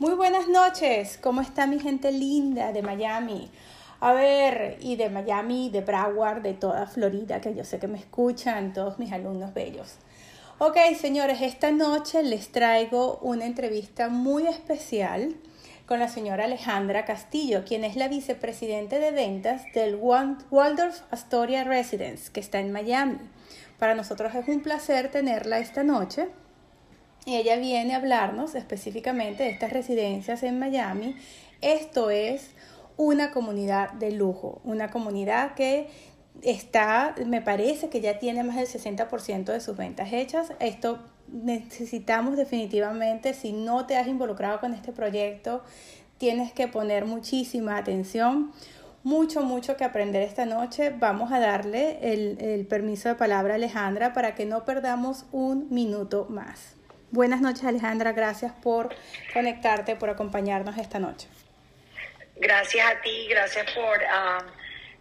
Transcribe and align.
Muy 0.00 0.14
buenas 0.14 0.48
noches, 0.48 1.18
¿cómo 1.20 1.42
está 1.42 1.66
mi 1.66 1.78
gente 1.78 2.10
linda 2.10 2.72
de 2.72 2.80
Miami? 2.80 3.50
A 4.00 4.14
ver, 4.14 4.78
y 4.80 4.96
de 4.96 5.10
Miami, 5.10 5.68
de 5.68 5.82
Broward, 5.82 6.40
de 6.40 6.54
toda 6.54 6.86
Florida, 6.86 7.42
que 7.42 7.54
yo 7.54 7.64
sé 7.64 7.78
que 7.78 7.86
me 7.86 7.98
escuchan, 7.98 8.72
todos 8.72 8.98
mis 8.98 9.12
alumnos 9.12 9.52
bellos. 9.52 9.96
Ok, 10.56 10.78
señores, 10.98 11.42
esta 11.42 11.70
noche 11.70 12.22
les 12.22 12.50
traigo 12.50 13.18
una 13.20 13.44
entrevista 13.44 14.08
muy 14.08 14.46
especial 14.46 15.36
con 15.84 15.98
la 15.98 16.08
señora 16.08 16.44
Alejandra 16.44 17.04
Castillo, 17.04 17.64
quien 17.66 17.84
es 17.84 17.94
la 17.94 18.08
vicepresidente 18.08 19.00
de 19.00 19.10
ventas 19.10 19.64
del 19.74 19.96
Waldorf 19.96 21.02
Astoria 21.10 21.62
Residence, 21.64 22.32
que 22.32 22.40
está 22.40 22.58
en 22.58 22.72
Miami. 22.72 23.18
Para 23.78 23.94
nosotros 23.94 24.34
es 24.34 24.48
un 24.48 24.62
placer 24.62 25.10
tenerla 25.10 25.58
esta 25.58 25.84
noche 25.84 26.30
y 27.26 27.36
ella 27.36 27.56
viene 27.56 27.94
a 27.94 27.98
hablarnos 27.98 28.54
específicamente 28.54 29.44
de 29.44 29.50
estas 29.50 29.72
residencias 29.72 30.42
en 30.42 30.58
Miami. 30.58 31.16
Esto 31.60 32.10
es 32.10 32.50
una 32.96 33.30
comunidad 33.30 33.92
de 33.92 34.10
lujo, 34.10 34.60
una 34.64 34.90
comunidad 34.90 35.54
que 35.54 35.88
está, 36.42 37.14
me 37.26 37.40
parece 37.40 37.88
que 37.88 38.00
ya 38.00 38.18
tiene 38.18 38.42
más 38.42 38.56
del 38.56 38.66
60% 38.66 39.44
de 39.44 39.60
sus 39.60 39.76
ventas 39.76 40.12
hechas. 40.12 40.52
Esto 40.60 40.98
necesitamos 41.28 42.36
definitivamente, 42.36 43.34
si 43.34 43.52
no 43.52 43.86
te 43.86 43.96
has 43.96 44.06
involucrado 44.06 44.60
con 44.60 44.74
este 44.74 44.92
proyecto, 44.92 45.62
tienes 46.18 46.52
que 46.52 46.68
poner 46.68 47.06
muchísima 47.06 47.76
atención. 47.76 48.52
Mucho, 49.02 49.42
mucho 49.42 49.78
que 49.78 49.84
aprender 49.84 50.22
esta 50.22 50.44
noche. 50.44 50.90
Vamos 50.90 51.32
a 51.32 51.40
darle 51.40 52.12
el, 52.12 52.36
el 52.38 52.66
permiso 52.66 53.08
de 53.08 53.14
palabra 53.14 53.54
a 53.54 53.56
Alejandra 53.56 54.12
para 54.12 54.34
que 54.34 54.44
no 54.44 54.66
perdamos 54.66 55.24
un 55.32 55.68
minuto 55.70 56.26
más. 56.28 56.79
Buenas 57.12 57.40
noches 57.40 57.64
Alejandra, 57.64 58.12
gracias 58.12 58.52
por 58.52 58.94
conectarte, 59.32 59.96
por 59.96 60.10
acompañarnos 60.10 60.78
esta 60.78 61.00
noche. 61.00 61.26
Gracias 62.36 62.86
a 62.86 63.00
ti, 63.00 63.26
gracias 63.28 63.66
por 63.72 63.98
um, 63.98 64.46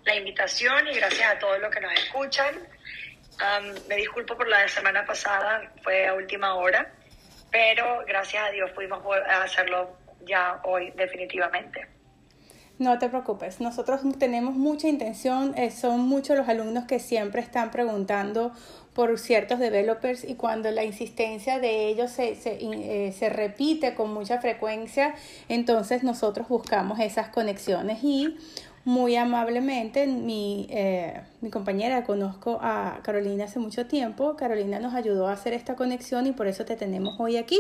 la 0.06 0.16
invitación 0.16 0.88
y 0.88 0.96
gracias 0.96 1.36
a 1.36 1.38
todos 1.38 1.60
los 1.60 1.72
que 1.72 1.80
nos 1.80 1.94
escuchan. 1.94 2.56
Um, 2.56 3.88
me 3.88 3.96
disculpo 3.96 4.36
por 4.36 4.48
la 4.48 4.68
semana 4.68 5.06
pasada, 5.06 5.72
fue 5.84 6.08
a 6.08 6.16
última 6.16 6.56
hora, 6.56 6.92
pero 7.52 8.04
gracias 8.08 8.44
a 8.44 8.50
Dios 8.50 8.72
pudimos 8.72 9.04
hacerlo 9.30 9.96
ya 10.26 10.60
hoy 10.64 10.92
definitivamente. 10.96 11.88
No 12.80 12.98
te 12.98 13.10
preocupes, 13.10 13.60
nosotros 13.60 14.00
tenemos 14.18 14.56
mucha 14.56 14.88
intención, 14.88 15.54
eh, 15.58 15.70
son 15.70 16.00
muchos 16.00 16.38
los 16.38 16.48
alumnos 16.48 16.86
que 16.86 17.00
siempre 17.00 17.42
están 17.42 17.72
preguntando 17.72 18.54
por 19.00 19.18
ciertos 19.18 19.60
developers 19.60 20.26
y 20.26 20.36
cuando 20.36 20.70
la 20.72 20.84
insistencia 20.84 21.58
de 21.58 21.88
ellos 21.88 22.12
se, 22.12 22.36
se, 22.36 22.58
eh, 22.60 23.14
se, 23.14 23.30
repite 23.30 23.96
con 23.96 24.14
mucha 24.14 24.42
frecuencia, 24.42 25.16
entonces 25.48 26.04
nosotros 26.04 26.50
buscamos 26.50 27.00
esas 27.00 27.30
conexiones 27.30 28.04
y 28.04 28.36
muy 28.84 29.16
amablemente 29.16 30.06
mi, 30.06 30.68
eh, 30.70 31.22
mi 31.40 31.50
compañera, 31.50 32.04
conozco 32.04 32.60
a 32.62 33.00
Carolina 33.02 33.46
hace 33.46 33.60
mucho 33.60 33.88
tiempo, 33.88 34.36
Carolina 34.36 34.82
nos 34.82 34.94
ayudó 34.94 35.30
a 35.30 35.32
hacer 35.32 35.54
esta 35.54 35.78
conexión 35.78 36.28
y 36.28 36.34
por 36.34 36.48
eso 36.48 36.66
te 36.66 36.76
tenemos 36.76 37.18
hoy 37.22 37.38
aquí. 37.38 37.58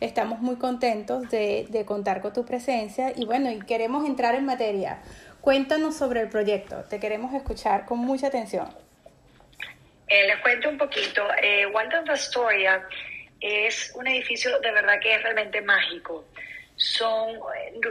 Estamos 0.00 0.40
muy 0.40 0.56
contentos 0.56 1.28
de, 1.28 1.68
de 1.68 1.84
contar 1.84 2.22
con 2.22 2.32
tu 2.32 2.46
presencia 2.46 3.12
y 3.14 3.26
bueno, 3.26 3.50
y 3.50 3.58
queremos 3.58 4.06
entrar 4.06 4.34
en 4.36 4.46
materia. 4.46 5.02
Cuéntanos 5.42 5.96
sobre 5.96 6.22
el 6.22 6.30
proyecto, 6.30 6.76
te 6.88 6.98
queremos 6.98 7.34
escuchar 7.34 7.84
con 7.84 7.98
mucha 7.98 8.28
atención. 8.28 8.68
Eh, 10.12 10.26
les 10.26 10.38
cuento 10.40 10.68
un 10.68 10.76
poquito. 10.76 11.26
Eh, 11.42 11.64
Waldorf 11.64 12.10
Astoria 12.10 12.86
es 13.40 13.92
un 13.94 14.06
edificio 14.06 14.60
de 14.60 14.70
verdad 14.70 15.00
que 15.00 15.14
es 15.14 15.22
realmente 15.22 15.62
mágico. 15.62 16.28
Son 16.76 17.40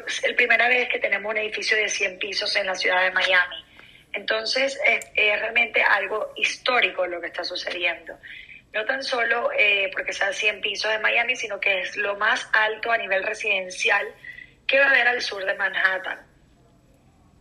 es 0.05 0.29
la 0.29 0.35
primera 0.35 0.67
vez 0.67 0.87
que 0.89 0.99
tenemos 0.99 1.31
un 1.31 1.39
edificio 1.39 1.75
de 1.75 1.89
100 1.89 2.19
pisos 2.19 2.55
en 2.55 2.67
la 2.67 2.75
ciudad 2.75 3.05
de 3.05 3.11
Miami. 3.11 3.65
Entonces 4.13 4.79
es, 4.85 5.11
realmente 5.15 5.81
algo 5.81 6.31
histórico 6.35 7.07
lo 7.07 7.19
que 7.19 7.27
está 7.27 7.43
sucediendo. 7.43 8.15
No 8.71 8.85
tan 8.85 9.01
solo 9.01 9.49
eh, 9.57 9.89
porque 9.91 10.13
sea 10.13 10.31
100 10.31 10.61
pisos 10.61 10.91
de 10.91 10.99
Miami, 10.99 11.35
sino 11.35 11.59
que 11.59 11.81
es 11.81 11.97
lo 11.97 12.17
más 12.17 12.47
alto 12.53 12.91
a 12.91 12.99
nivel 12.99 13.23
residencial 13.23 14.05
que 14.67 14.77
va 14.77 14.85
a 14.85 14.89
haber 14.89 15.07
al 15.07 15.21
sur 15.21 15.43
de 15.43 15.55
Manhattan. 15.55 16.19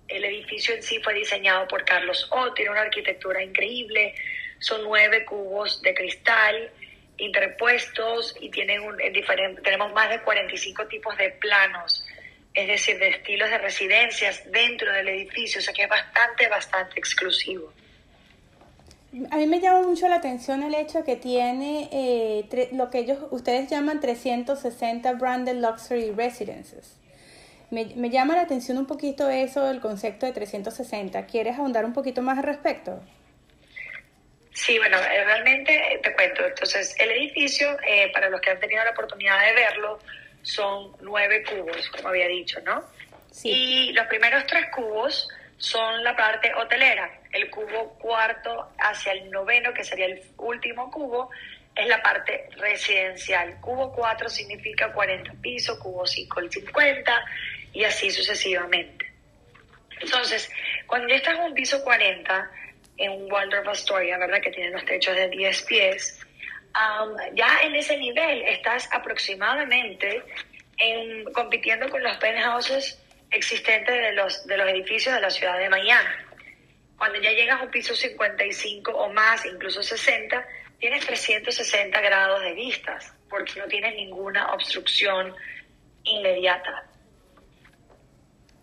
El 0.09 0.25
edificio 0.25 0.75
en 0.75 0.83
sí 0.83 1.03
fue 1.03 1.13
diseñado 1.13 1.69
por 1.69 1.85
Carlos 1.85 2.27
O, 2.31 2.55
tiene 2.55 2.71
una 2.71 2.81
arquitectura 2.81 3.43
increíble, 3.43 4.15
son 4.61 4.85
nueve 4.85 5.25
cubos 5.25 5.83
de 5.83 5.95
cristal 5.95 6.71
interpuestos 7.21 8.35
y 8.41 8.51
tienen 8.51 8.83
un, 8.83 8.97
diferente, 9.13 9.61
tenemos 9.63 9.93
más 9.93 10.09
de 10.11 10.21
45 10.23 10.87
tipos 10.87 11.17
de 11.19 11.31
planos, 11.31 12.05
es 12.55 12.67
decir, 12.67 12.99
de 12.99 13.09
estilos 13.09 13.51
de 13.51 13.59
residencias 13.59 14.51
dentro 14.51 14.93
del 14.93 15.09
edificio, 15.09 15.61
o 15.61 15.63
sea 15.63 15.75
que 15.75 15.83
es 15.83 15.89
bastante, 15.89 16.49
bastante 16.49 16.99
exclusivo. 16.99 17.73
A 19.31 19.37
mí 19.37 19.47
me 19.47 19.61
llama 19.61 19.83
mucho 19.83 20.09
la 20.09 20.17
atención 20.17 20.63
el 20.63 20.75
hecho 20.75 21.05
que 21.05 21.17
tiene 21.17 21.89
eh, 21.93 22.69
lo 22.73 22.91
que 22.91 23.01
ellos, 23.01 23.19
ustedes 23.31 23.69
llaman 23.69 24.01
360 24.01 25.13
Branded 25.15 25.57
Luxury 25.57 26.13
Residences. 26.13 26.97
Me, 27.71 27.87
me, 27.97 28.11
llama 28.11 28.35
la 28.37 28.43
atención 28.43 28.79
un 28.79 28.87
poquito 28.87 29.29
eso, 29.29 29.69
el 29.71 29.81
concepto 29.81 30.27
de 30.27 30.33
360. 30.33 31.27
¿Quieres 31.27 31.59
ahondar 31.59 31.85
un 31.85 31.93
poquito 31.93 32.23
más 32.23 32.39
al 32.39 32.45
respecto? 32.45 33.01
Sí, 34.61 34.79
bueno, 34.79 34.99
eh, 34.99 35.25
realmente 35.25 35.73
eh, 35.75 35.99
te 36.03 36.13
cuento. 36.13 36.45
Entonces, 36.45 36.95
el 36.99 37.11
edificio, 37.13 37.79
eh, 37.83 38.13
para 38.13 38.29
los 38.29 38.43
que 38.43 38.51
han 38.51 38.61
tenido 38.61 38.85
la 38.85 38.91
oportunidad 38.91 39.41
de 39.47 39.55
verlo, 39.55 39.99
son 40.43 40.93
nueve 41.01 41.43
cubos, 41.45 41.89
como 41.89 42.09
había 42.09 42.29
dicho, 42.29 42.61
¿no? 42.61 42.85
Sí. 43.31 43.49
Y 43.49 43.93
los 43.95 44.07
primeros 44.09 44.47
tres 44.47 44.67
cubos 44.75 45.31
son 45.57 46.05
la 46.05 46.15
parte 46.15 46.53
hotelera. 46.55 47.11
El 47.33 47.49
cubo 47.49 47.95
cuarto 47.99 48.71
hacia 48.79 49.13
el 49.13 49.31
noveno, 49.31 49.73
que 49.73 49.83
sería 49.83 50.05
el 50.05 50.23
último 50.37 50.91
cubo, 50.91 51.31
es 51.75 51.87
la 51.87 52.03
parte 52.03 52.51
residencial. 52.59 53.59
Cubo 53.63 53.91
4 53.95 54.29
significa 54.29 54.93
40 54.93 55.33
pisos, 55.41 55.79
cubo 55.79 56.07
5 56.07 56.39
el 56.41 56.53
50 56.53 57.25
y 57.73 57.85
así 57.85 58.11
sucesivamente. 58.11 59.11
Entonces, 60.03 60.51
cuando 60.87 61.09
ya 61.09 61.17
estás 61.17 61.39
en 61.39 61.45
un 61.45 61.55
piso 61.55 61.83
40, 61.83 62.51
en 63.01 63.33
Waldorf 63.33 63.67
Astoria, 63.69 64.19
¿verdad? 64.19 64.41
Que 64.41 64.51
tiene 64.51 64.71
los 64.71 64.85
techos 64.85 65.17
de 65.17 65.29
10 65.29 65.63
pies. 65.63 66.21
Um, 66.75 67.17
ya 67.35 67.61
en 67.63 67.75
ese 67.75 67.97
nivel 67.97 68.43
estás 68.43 68.89
aproximadamente 68.93 70.23
en, 70.79 71.25
compitiendo 71.33 71.89
con 71.89 72.03
los 72.03 72.17
penthouses 72.19 73.03
existentes 73.31 73.95
de 73.95 74.13
los, 74.13 74.47
de 74.47 74.57
los 74.57 74.69
edificios 74.69 75.15
de 75.15 75.21
la 75.21 75.31
ciudad 75.31 75.59
de 75.59 75.69
Miami. 75.69 76.09
Cuando 76.97 77.19
ya 77.21 77.33
llegas 77.33 77.61
a 77.61 77.65
un 77.65 77.71
piso 77.71 77.95
55 77.95 78.93
o 78.93 79.11
más, 79.13 79.47
incluso 79.47 79.83
60, 79.83 80.47
tienes 80.79 81.07
360 81.07 82.01
grados 82.01 82.43
de 82.43 82.53
vistas, 82.53 83.15
porque 83.29 83.59
no 83.59 83.67
tienes 83.67 83.95
ninguna 83.95 84.53
obstrucción 84.53 85.35
inmediata. 86.05 86.90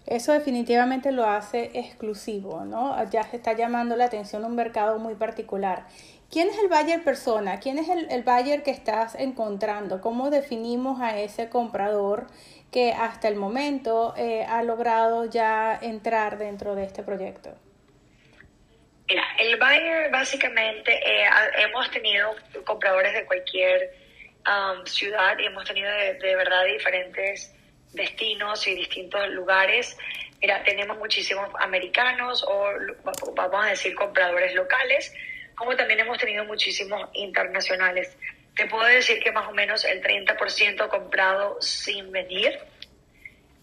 Eso 0.08 0.32
definitivamente 0.32 1.12
lo 1.12 1.26
hace 1.26 1.72
exclusivo, 1.74 2.64
¿no? 2.64 2.98
Ya 3.10 3.24
se 3.24 3.36
está 3.36 3.54
llamando 3.54 3.98
la 3.98 4.06
atención 4.06 4.46
un 4.46 4.56
mercado 4.56 5.00
muy 5.00 5.16
particular. 5.16 5.86
¿Quién 6.32 6.48
es 6.50 6.58
el 6.60 6.70
buyer 6.70 7.04
persona? 7.04 7.60
¿Quién 7.60 7.78
es 7.78 7.90
el, 7.90 8.10
el 8.10 8.24
buyer 8.24 8.64
que 8.64 8.72
estás 8.72 9.16
encontrando? 9.16 10.00
¿Cómo 10.00 10.30
definimos 10.30 11.02
a 11.02 11.20
ese 11.20 11.50
comprador 11.50 12.28
que 12.72 12.94
hasta 12.94 13.28
el 13.28 13.36
momento 13.36 14.14
eh, 14.18 14.46
ha 14.48 14.64
logrado 14.64 15.26
ya 15.26 15.78
entrar 15.82 16.38
dentro 16.38 16.76
de 16.76 16.84
este 16.84 17.04
proyecto? 17.04 17.54
Mira, 19.10 19.24
el 19.40 19.58
buyer 19.58 20.12
básicamente 20.12 20.94
eh, 20.94 21.26
hemos 21.60 21.90
tenido 21.92 22.34
compradores 22.66 23.14
de 23.14 23.26
cualquier 23.26 23.92
um, 24.46 24.86
ciudad 24.86 25.38
y 25.40 25.46
hemos 25.46 25.66
tenido 25.66 25.90
de, 25.92 26.14
de 26.16 26.36
verdad 26.36 26.66
diferentes 26.66 27.54
destinos 27.94 28.68
y 28.68 28.76
distintos 28.76 29.28
lugares. 29.30 29.98
Mira, 30.42 30.64
tenemos 30.64 30.98
muchísimos 30.98 31.50
americanos 31.60 32.44
o 32.48 32.70
vamos 33.36 33.66
a 33.66 33.70
decir 33.70 33.96
compradores 33.96 34.54
locales, 34.54 35.14
como 35.56 35.76
también 35.76 36.02
hemos 36.02 36.18
tenido 36.18 36.46
muchísimos 36.46 37.10
internacionales. 37.14 38.16
Te 38.56 38.66
puedo 38.68 38.86
decir 38.86 39.20
que 39.20 39.32
más 39.32 39.48
o 39.48 39.52
menos 39.52 39.84
el 39.86 40.02
30% 40.02 40.88
comprado 40.90 41.62
sin 41.62 42.12
venir. 42.12 42.58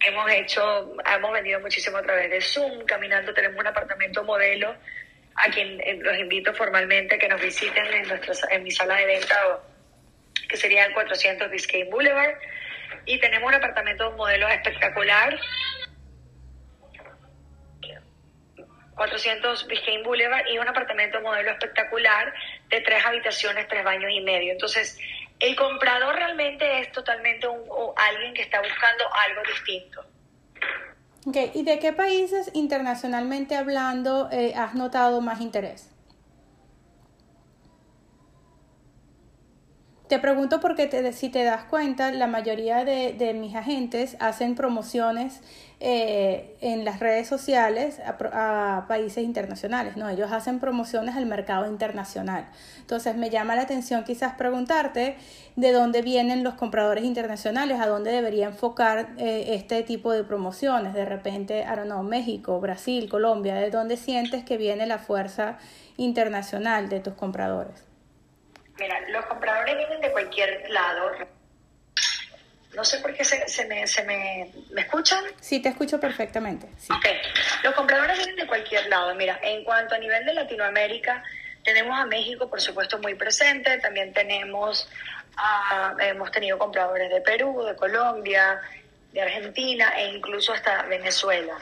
Hemos 0.04 0.30
hecho, 0.32 0.96
hemos 1.06 1.32
vendido 1.32 1.60
muchísimo 1.60 1.96
a 1.96 2.02
través 2.02 2.30
de 2.30 2.40
Zoom, 2.40 2.84
caminando, 2.84 3.32
tenemos 3.32 3.58
un 3.58 3.66
apartamento 3.66 4.22
modelo 4.22 4.74
a 5.36 5.50
quien 5.50 5.80
eh, 5.80 5.98
los 6.00 6.18
invito 6.18 6.52
formalmente 6.54 7.16
a 7.16 7.18
que 7.18 7.28
nos 7.28 7.40
visiten 7.40 7.86
en, 7.86 8.08
nuestra, 8.08 8.34
en 8.50 8.62
mi 8.62 8.70
sala 8.70 8.96
de 8.96 9.06
venta, 9.06 9.36
que 10.48 10.56
sería 10.56 10.84
el 10.84 10.92
400 10.92 11.50
Biscayne 11.50 11.90
Boulevard 11.90 12.36
y 13.06 13.18
tenemos 13.20 13.48
un 13.48 13.54
apartamento 13.54 14.10
modelo 14.12 14.48
espectacular. 14.48 15.38
400 18.96 19.66
Biscayne 19.66 20.04
Boulevard 20.04 20.46
y 20.46 20.58
un 20.58 20.68
apartamento 20.68 21.20
modelo 21.20 21.50
espectacular 21.50 22.32
de 22.68 22.80
tres 22.80 23.04
habitaciones, 23.04 23.66
tres 23.68 23.84
baños 23.84 24.10
y 24.12 24.20
medio. 24.20 24.52
Entonces, 24.52 24.98
El 25.40 25.56
comprador 25.56 26.14
realmente 26.14 26.80
es 26.80 26.92
totalmente 26.92 27.46
un, 27.48 27.60
alguien 27.96 28.34
que 28.34 28.42
está 28.42 28.60
buscando 28.60 29.04
algo 29.12 29.42
distinto. 29.42 30.04
Okay. 31.26 31.50
¿Y 31.54 31.64
de 31.64 31.78
qué 31.80 31.92
países 31.92 32.50
internacionalmente 32.54 33.56
hablando 33.56 34.28
eh, 34.30 34.54
has 34.56 34.74
notado 34.74 35.20
más 35.20 35.40
interés? 35.40 35.93
Te 40.08 40.18
pregunto 40.18 40.60
porque 40.60 40.86
te, 40.86 41.12
si 41.14 41.30
te 41.30 41.44
das 41.44 41.64
cuenta, 41.64 42.12
la 42.12 42.26
mayoría 42.26 42.84
de, 42.84 43.14
de 43.14 43.32
mis 43.32 43.54
agentes 43.54 44.18
hacen 44.20 44.54
promociones 44.54 45.40
eh, 45.80 46.56
en 46.60 46.84
las 46.84 47.00
redes 47.00 47.26
sociales 47.26 48.00
a, 48.00 48.84
países 48.86 49.24
internacionales, 49.24 49.96
¿no? 49.96 50.08
Ellos 50.08 50.30
hacen 50.30 50.60
promociones 50.60 51.16
al 51.16 51.26
mercado 51.26 51.68
internacional. 51.68 52.48
Entonces 52.80 53.16
me 53.16 53.28
llama 53.28 53.54
la 53.54 53.62
atención 53.62 54.04
quizás 54.04 54.34
preguntarte 54.34 55.16
de 55.56 55.72
dónde 55.72 56.00
vienen 56.00 56.44
los 56.44 56.54
compradores 56.54 57.04
internacionales, 57.04 57.80
a 57.80 57.86
dónde 57.86 58.12
debería 58.12 58.46
enfocar 58.46 59.10
eh, 59.18 59.54
este 59.54 59.82
tipo 59.82 60.12
de 60.12 60.22
promociones. 60.22 60.94
De 60.94 61.04
repente, 61.04 61.60
I 61.60 61.76
don't 61.76 61.84
know, 61.84 62.02
México, 62.02 62.60
Brasil, 62.60 63.08
Colombia, 63.08 63.54
¿de 63.56 63.70
dónde 63.70 63.96
sientes 63.96 64.44
que 64.44 64.56
viene 64.56 64.86
la 64.86 64.98
fuerza 64.98 65.58
internacional 65.96 66.88
de 66.88 67.00
tus 67.00 67.14
compradores? 67.14 67.93
Mira, 68.78 69.00
los 69.08 69.24
compradores 69.26 69.76
vienen 69.76 70.00
de 70.00 70.10
cualquier 70.10 70.68
lado. 70.70 71.12
No 72.74 72.84
sé 72.84 72.98
por 72.98 73.14
qué 73.14 73.24
se, 73.24 73.46
se, 73.48 73.66
me, 73.66 73.86
se 73.86 74.02
me... 74.02 74.50
¿Me 74.70 74.80
escuchan? 74.80 75.24
Sí, 75.40 75.62
te 75.62 75.68
escucho 75.68 76.00
perfectamente. 76.00 76.68
Sí. 76.76 76.92
Ok. 76.92 77.06
Los 77.62 77.74
compradores 77.74 78.16
vienen 78.18 78.36
de 78.36 78.46
cualquier 78.46 78.88
lado. 78.88 79.14
Mira, 79.14 79.38
en 79.42 79.62
cuanto 79.62 79.94
a 79.94 79.98
nivel 79.98 80.24
de 80.24 80.34
Latinoamérica, 80.34 81.22
tenemos 81.62 81.96
a 81.98 82.06
México, 82.06 82.50
por 82.50 82.60
supuesto, 82.60 82.98
muy 82.98 83.14
presente. 83.14 83.78
También 83.78 84.12
tenemos, 84.12 84.88
a, 85.36 85.94
hemos 86.00 86.32
tenido 86.32 86.58
compradores 86.58 87.10
de 87.10 87.20
Perú, 87.20 87.64
de 87.64 87.76
Colombia, 87.76 88.60
de 89.12 89.22
Argentina 89.22 89.92
e 89.96 90.08
incluso 90.08 90.52
hasta 90.52 90.82
Venezuela. 90.82 91.56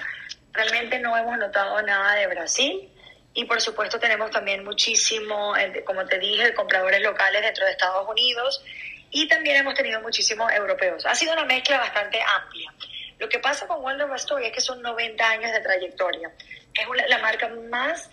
Realmente 0.53 0.99
no 0.99 1.17
hemos 1.17 1.37
notado 1.37 1.81
nada 1.83 2.15
de 2.15 2.27
Brasil. 2.27 2.89
Y 3.35 3.45
por 3.45 3.61
supuesto 3.61 3.99
tenemos 3.99 4.31
también 4.31 4.65
muchísimo, 4.65 5.57
eh, 5.57 5.83
como 5.85 6.05
te 6.07 6.19
dije, 6.19 6.53
compradores 6.55 7.01
locales 7.01 7.43
dentro 7.43 7.65
de 7.65 7.73
Estados 7.73 8.07
Unidos 8.09 8.63
y 9.11 9.27
también 9.29 9.57
hemos 9.57 9.75
tenido 9.75 10.01
muchísimos 10.01 10.53
europeos. 10.53 11.05
Ha 11.07 11.15
sido 11.15 11.33
una 11.33 11.45
mezcla 11.45 11.79
bastante 11.79 12.21
amplia. 12.21 12.73
Lo 13.19 13.29
que 13.29 13.39
pasa 13.39 13.67
con 13.67 13.83
World 13.83 14.03
of 14.03 14.13
Astoria 14.13 14.49
es 14.49 14.55
que 14.55 14.61
son 14.61 14.83
90 14.83 15.29
años 15.29 15.53
de 15.53 15.61
trayectoria. 15.61 16.31
Es 16.75 17.09
la 17.09 17.19
marca 17.19 17.49
más, 17.71 18.11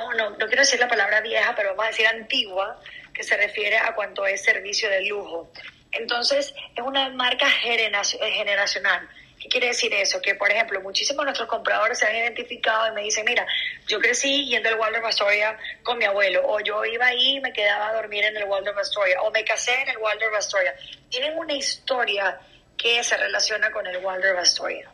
oh, 0.00 0.12
no, 0.14 0.30
no 0.30 0.46
quiero 0.46 0.60
decir 0.60 0.78
la 0.78 0.88
palabra 0.88 1.20
vieja, 1.20 1.54
pero 1.54 1.70
vamos 1.70 1.86
a 1.86 1.88
decir 1.88 2.06
antigua, 2.06 2.80
que 3.12 3.22
se 3.22 3.36
refiere 3.36 3.78
a 3.78 3.94
cuanto 3.94 4.24
es 4.26 4.42
servicio 4.42 4.88
de 4.88 5.06
lujo. 5.06 5.50
Entonces, 5.92 6.54
es 6.74 6.82
una 6.82 7.10
marca 7.10 7.46
generacional 7.48 9.08
¿Qué 9.42 9.48
quiere 9.48 9.66
decir 9.68 9.92
eso? 9.92 10.20
Que, 10.22 10.36
por 10.36 10.50
ejemplo, 10.52 10.80
muchísimos 10.80 11.22
de 11.22 11.24
nuestros 11.24 11.48
compradores 11.48 11.98
se 11.98 12.06
han 12.06 12.14
identificado 12.14 12.86
y 12.88 12.92
me 12.92 13.02
dicen, 13.02 13.24
mira, 13.24 13.44
yo 13.88 13.98
crecí 13.98 14.46
yendo 14.46 14.68
al 14.68 14.78
Waldorf 14.78 15.04
Astoria 15.04 15.58
con 15.82 15.98
mi 15.98 16.04
abuelo, 16.04 16.42
o 16.46 16.60
yo 16.60 16.84
iba 16.84 17.06
ahí 17.06 17.38
y 17.38 17.40
me 17.40 17.52
quedaba 17.52 17.88
a 17.88 17.94
dormir 17.94 18.22
en 18.24 18.36
el 18.36 18.44
Waldorf 18.44 18.78
Astoria, 18.78 19.20
o 19.22 19.32
me 19.32 19.44
casé 19.44 19.74
en 19.82 19.88
el 19.88 19.98
Waldorf 19.98 20.36
Astoria. 20.36 20.74
Tienen 21.08 21.36
una 21.36 21.54
historia 21.54 22.38
que 22.76 23.02
se 23.02 23.16
relaciona 23.16 23.72
con 23.72 23.84
el 23.84 23.96
Waldorf 23.96 24.38
Astoria. 24.38 24.88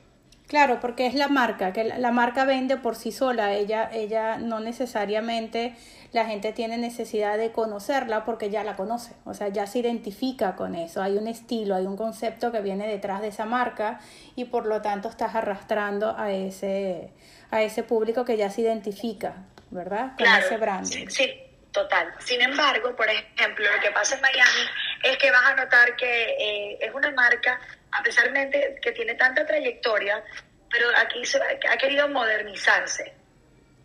Claro, 0.47 0.81
porque 0.81 1.06
es 1.06 1.12
la 1.12 1.29
marca, 1.29 1.75
que 1.75 1.85
la 1.85 2.11
marca 2.11 2.47
vende 2.47 2.79
por 2.79 2.97
sí 2.97 3.12
sola, 3.12 3.53
ella, 3.53 3.91
ella 3.93 4.39
no 4.39 4.61
necesariamente 4.61 5.77
la 6.12 6.26
gente 6.26 6.52
tiene 6.52 6.78
necesidad 6.78 7.37
de 7.37 7.52
conocerla 7.52 8.25
porque 8.25 8.50
ya 8.50 8.64
la 8.64 8.76
conoce, 8.76 9.12
o 9.25 9.34
sea, 9.34 9.49
ya 9.49 9.66
se 9.66 9.81
identifica 9.81 10.56
con 10.56 10.75
eso, 10.75 11.02
hay 11.02 11.16
un 11.16 11.28
estilo, 11.28 11.75
hay 11.75 11.87
un 11.87 11.96
concepto 11.96 12.50
que 12.50 12.60
viene 12.60 12.88
detrás 12.88 13.20
de 13.20 13.28
esa 13.28 13.44
marca 13.44 14.00
y 14.37 14.46
por 14.46 14.66
lo 14.66 14.81
tanto 14.82 15.08
estás 15.08 15.34
arrastrando 15.34 16.16
a 16.16 16.31
ese, 16.32 17.10
a 17.50 17.62
ese 17.62 17.82
público 17.82 18.25
que 18.25 18.37
ya 18.37 18.50
se 18.50 18.62
identifica, 18.62 19.34
¿verdad? 19.70 20.12
Con 20.16 20.26
ese 20.26 20.56
branding. 20.56 21.08
Sí, 21.08 21.31
total. 21.72 22.14
Sin 22.20 22.40
embargo, 22.40 22.94
por 22.96 23.08
ejemplo, 23.08 23.66
lo 23.70 23.81
que 23.81 23.90
pasa 23.90 24.14
en 24.14 24.22
Miami 24.22 24.69
es 25.02 25.16
que 25.19 25.31
vas 25.31 25.44
a 25.44 25.54
notar 25.54 25.94
que 25.96 26.37
eh, 26.38 26.78
es 26.81 26.94
una 26.94 27.11
marca 27.11 27.61
a 27.93 28.02
pesar 28.02 28.32
de 28.32 28.78
que 28.82 28.93
tiene 28.93 29.14
tanta 29.14 29.46
trayectoria, 29.46 30.22
pero 30.70 30.88
aquí 30.96 31.25
se, 31.25 31.38
ha 31.38 31.76
querido 31.76 32.08
modernizarse. 32.08 33.14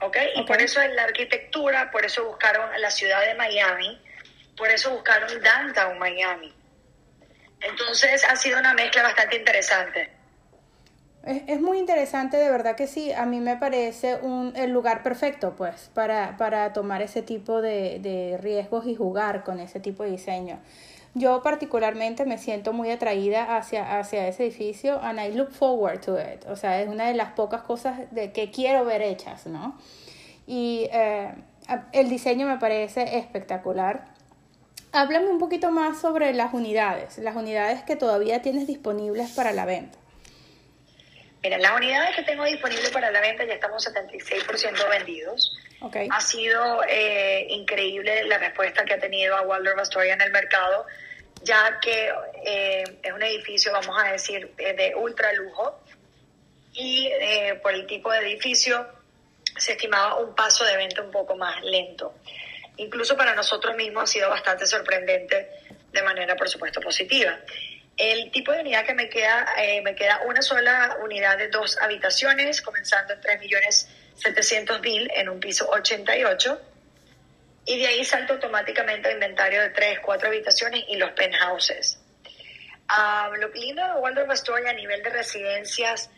¿Ok? 0.04 0.18
Y 0.36 0.44
por 0.44 0.62
eso 0.62 0.82
en 0.82 0.96
la 0.96 1.04
arquitectura, 1.04 1.90
por 1.92 2.06
eso 2.06 2.26
buscaron 2.26 2.70
la 2.80 2.92
ciudad 2.92 3.22
de 3.26 3.36
Miami, 3.36 4.02
por 4.58 4.70
eso 4.70 4.92
buscaron 4.92 5.30
Downtown 5.42 5.98
Miami. 5.98 6.54
Entonces 7.62 8.24
ha 8.26 8.36
sido 8.36 8.60
una 8.60 8.74
mezcla 8.74 9.04
bastante 9.04 9.38
interesante. 9.38 10.12
Es, 11.24 11.62
muy 11.62 11.78
interesante, 11.78 12.36
de 12.36 12.52
verdad 12.52 12.76
que 12.76 12.86
sí. 12.86 13.14
A 13.14 13.26
mí 13.26 13.40
me 13.40 13.56
parece 13.56 14.16
un, 14.16 14.54
el 14.58 14.72
lugar 14.72 15.04
perfecto, 15.04 15.56
pues, 15.56 15.90
para, 15.94 16.36
para 16.36 16.74
tomar 16.74 17.02
ese 17.02 17.22
tipo 17.22 17.62
de, 17.62 18.00
de 18.00 18.38
riesgos 18.38 18.86
y 18.86 18.96
jugar 18.96 19.46
con 19.46 19.62
ese 19.62 19.80
tipo 19.80 20.04
de 20.04 20.12
diseño. 20.12 20.60
Yo 21.16 21.44
particularmente 21.44 22.26
me 22.26 22.40
siento 22.40 22.74
muy 22.74 22.90
atraída 22.90 23.56
hacia, 23.56 24.00
hacia 24.00 24.28
ese 24.28 24.46
edificio 24.46 25.00
and 25.02 25.20
I 25.20 25.32
look 25.36 25.52
forward 25.52 26.02
to 26.02 26.20
it. 26.20 26.44
O 26.48 26.56
sea, 26.56 26.82
es 26.82 26.88
una 26.88 27.08
de 27.08 27.14
las 27.14 27.34
pocas 27.34 27.62
cosas 27.62 28.12
de 28.12 28.32
que 28.32 28.50
quiero 28.50 28.84
ver 28.84 29.04
hechas, 29.04 29.46
¿no? 29.46 29.80
Y 30.48 30.90
eh, 30.92 31.34
el 31.92 32.10
diseño 32.10 32.48
me 32.48 32.58
parece 32.58 33.18
espectacular. 33.18 34.06
Háblame 34.92 35.28
un 35.28 35.38
poquito 35.38 35.70
más 35.70 36.02
sobre 36.02 36.34
las 36.34 36.54
unidades, 36.54 37.20
las 37.20 37.36
unidades 37.36 37.84
que 37.84 37.96
todavía 37.96 38.42
tienes 38.42 38.66
disponibles 38.66 39.32
para 39.32 39.52
la 39.52 39.66
venta. 39.66 39.98
Mira, 41.44 41.58
las 41.58 41.76
unidades 41.76 42.16
que 42.16 42.24
tengo 42.24 42.46
disponibles 42.46 42.90
para 42.90 43.12
la 43.12 43.20
venta 43.20 43.44
ya 43.46 43.54
estamos 43.54 43.86
76% 43.86 44.90
vendidos. 44.90 45.56
Okay. 45.82 46.08
Ha 46.10 46.22
sido 46.22 46.84
eh, 46.88 47.46
increíble 47.50 48.24
la 48.26 48.38
respuesta 48.38 48.86
que 48.86 48.94
ha 48.94 49.00
tenido 49.00 49.36
a 49.36 49.42
Waldorf 49.42 49.78
Astoria 49.80 50.14
en 50.14 50.22
el 50.22 50.32
mercado 50.32 50.86
ya 51.42 51.80
que 51.82 52.12
eh, 52.46 52.84
es 53.02 53.12
un 53.12 53.24
edificio, 53.24 53.72
vamos 53.72 53.98
a 54.02 54.12
decir, 54.12 54.54
de 54.56 54.94
ultra 54.96 55.34
lujo 55.34 55.80
y 56.74 57.08
eh, 57.08 57.60
por 57.62 57.74
el 57.74 57.86
tipo 57.86 58.12
de 58.12 58.20
edificio 58.20 58.88
se 59.58 59.74
estimaba 59.74 60.16
un 60.16 60.34
paso 60.36 60.66
de 60.66 60.76
venta 60.78 61.02
un 61.02 61.12
poco 61.12 61.36
más 61.36 61.62
lento. 61.64 62.16
Incluso 62.78 63.16
para 63.16 63.36
nosotros 63.36 63.76
mismos 63.76 64.04
ha 64.04 64.08
sido 64.08 64.30
bastante 64.30 64.66
sorprendente 64.66 65.50
de 65.92 66.02
manera, 66.02 66.36
por 66.36 66.50
supuesto, 66.50 66.82
positiva. 66.82 67.38
El 67.96 68.32
tipo 68.32 68.52
de 68.52 68.62
unidad 68.62 68.84
que 68.86 68.96
me 68.96 69.08
queda, 69.08 69.54
eh, 69.58 69.82
me 69.82 69.94
queda 69.96 70.22
una 70.26 70.42
sola 70.42 70.98
unidad 71.04 71.38
de 71.38 71.50
dos 71.50 71.78
habitaciones, 71.78 72.64
comenzando 72.64 73.14
en 73.14 73.22
3.700.000 73.22 75.12
en 75.14 75.30
un 75.30 75.40
piso 75.40 75.70
88 75.70 76.60
y 77.66 77.80
de 77.80 77.88
ahí 77.88 78.04
salto 78.04 78.34
automáticamente 78.34 79.08
a 79.08 79.12
inventario 79.12 79.62
de 79.62 79.70
tres, 79.70 80.00
cuatro 80.00 80.28
habitaciones 80.28 80.84
y 80.88 80.98
los 80.98 81.12
penthouses. 81.12 82.00
Um, 82.90 83.36
lo 83.36 83.48
lindo 83.50 83.82
de 83.86 83.94
Waldorf 84.00 84.30
Astoria 84.30 84.72
a 84.72 84.74
nivel 84.74 85.02
de 85.02 85.10
residencias, 85.10 86.10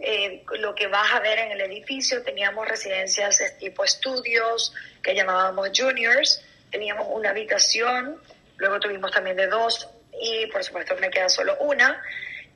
eh, 0.00 0.44
lo 0.58 0.74
que 0.74 0.86
vas 0.86 1.12
a 1.12 1.20
ver 1.20 1.38
en 1.38 1.52
el 1.52 1.60
edificio, 1.62 2.22
teníamos 2.22 2.68
residencias 2.68 3.38
de 3.38 3.50
tipo 3.52 3.84
estudios, 3.84 4.74
que 5.02 5.14
llamábamos 5.14 5.70
juniors, 5.74 6.44
teníamos 6.70 7.06
una 7.10 7.30
habitación, 7.30 8.20
luego 8.56 8.78
tuvimos 8.80 9.10
también 9.10 9.36
de 9.36 9.46
dos, 9.46 9.88
y 10.20 10.46
por 10.46 10.62
supuesto 10.62 10.94
me 10.96 11.10
queda 11.10 11.28
solo 11.28 11.56
una, 11.60 12.02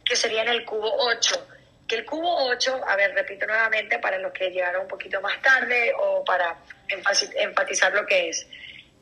que 0.05 0.15
sería 0.15 0.43
en 0.43 0.49
el 0.49 0.65
cubo 0.65 0.93
8 1.09 1.56
que 1.87 1.97
el 1.97 2.05
cubo 2.05 2.47
8, 2.47 2.81
a 2.87 2.97
ver, 2.97 3.15
repito 3.15 3.47
nuevamente 3.47 3.99
para 3.99 4.19
los 4.19 4.33
que 4.33 4.51
llegaron 4.51 4.83
un 4.83 4.89
poquito 4.89 5.21
más 5.21 5.41
tarde 5.41 5.93
o 5.99 6.25
para 6.25 6.57
enfatizar 6.89 7.93
lo 7.95 8.05
que 8.07 8.31
es. 8.31 8.47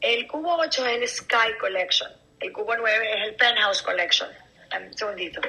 El 0.01 0.27
cubo 0.27 0.57
8 0.57 0.87
es 0.87 0.97
el 0.99 1.09
Sky 1.09 1.59
Collection, 1.59 2.11
el 2.41 2.53
cubo 2.53 2.77
9 2.77 3.15
es 3.15 3.29
el 3.29 3.35
Penthouse 3.37 3.83
Collection. 3.83 4.31
Un 4.75 4.93
segundito. 4.99 5.41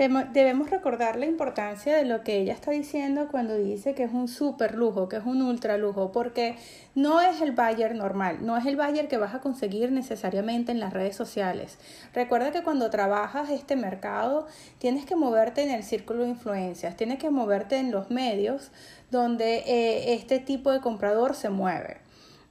Debemos 0.00 0.70
recordar 0.70 1.16
la 1.16 1.26
importancia 1.26 1.94
de 1.94 2.06
lo 2.06 2.22
que 2.22 2.38
ella 2.38 2.54
está 2.54 2.70
diciendo 2.70 3.28
cuando 3.30 3.54
dice 3.58 3.94
que 3.94 4.04
es 4.04 4.12
un 4.14 4.28
super 4.28 4.74
lujo, 4.74 5.10
que 5.10 5.18
es 5.18 5.26
un 5.26 5.42
ultra 5.42 5.76
lujo, 5.76 6.10
porque 6.10 6.56
no 6.94 7.20
es 7.20 7.42
el 7.42 7.52
buyer 7.52 7.94
normal, 7.94 8.38
no 8.40 8.56
es 8.56 8.64
el 8.64 8.76
buyer 8.76 9.08
que 9.08 9.18
vas 9.18 9.34
a 9.34 9.40
conseguir 9.40 9.92
necesariamente 9.92 10.72
en 10.72 10.80
las 10.80 10.94
redes 10.94 11.16
sociales. 11.16 11.76
Recuerda 12.14 12.50
que 12.50 12.62
cuando 12.62 12.88
trabajas 12.88 13.50
este 13.50 13.76
mercado 13.76 14.46
tienes 14.78 15.04
que 15.04 15.16
moverte 15.16 15.64
en 15.64 15.70
el 15.70 15.82
círculo 15.82 16.22
de 16.22 16.30
influencias, 16.30 16.96
tienes 16.96 17.18
que 17.18 17.28
moverte 17.28 17.76
en 17.76 17.90
los 17.90 18.10
medios 18.10 18.70
donde 19.10 19.64
eh, 19.66 20.14
este 20.14 20.38
tipo 20.38 20.72
de 20.72 20.80
comprador 20.80 21.34
se 21.34 21.50
mueve. 21.50 21.98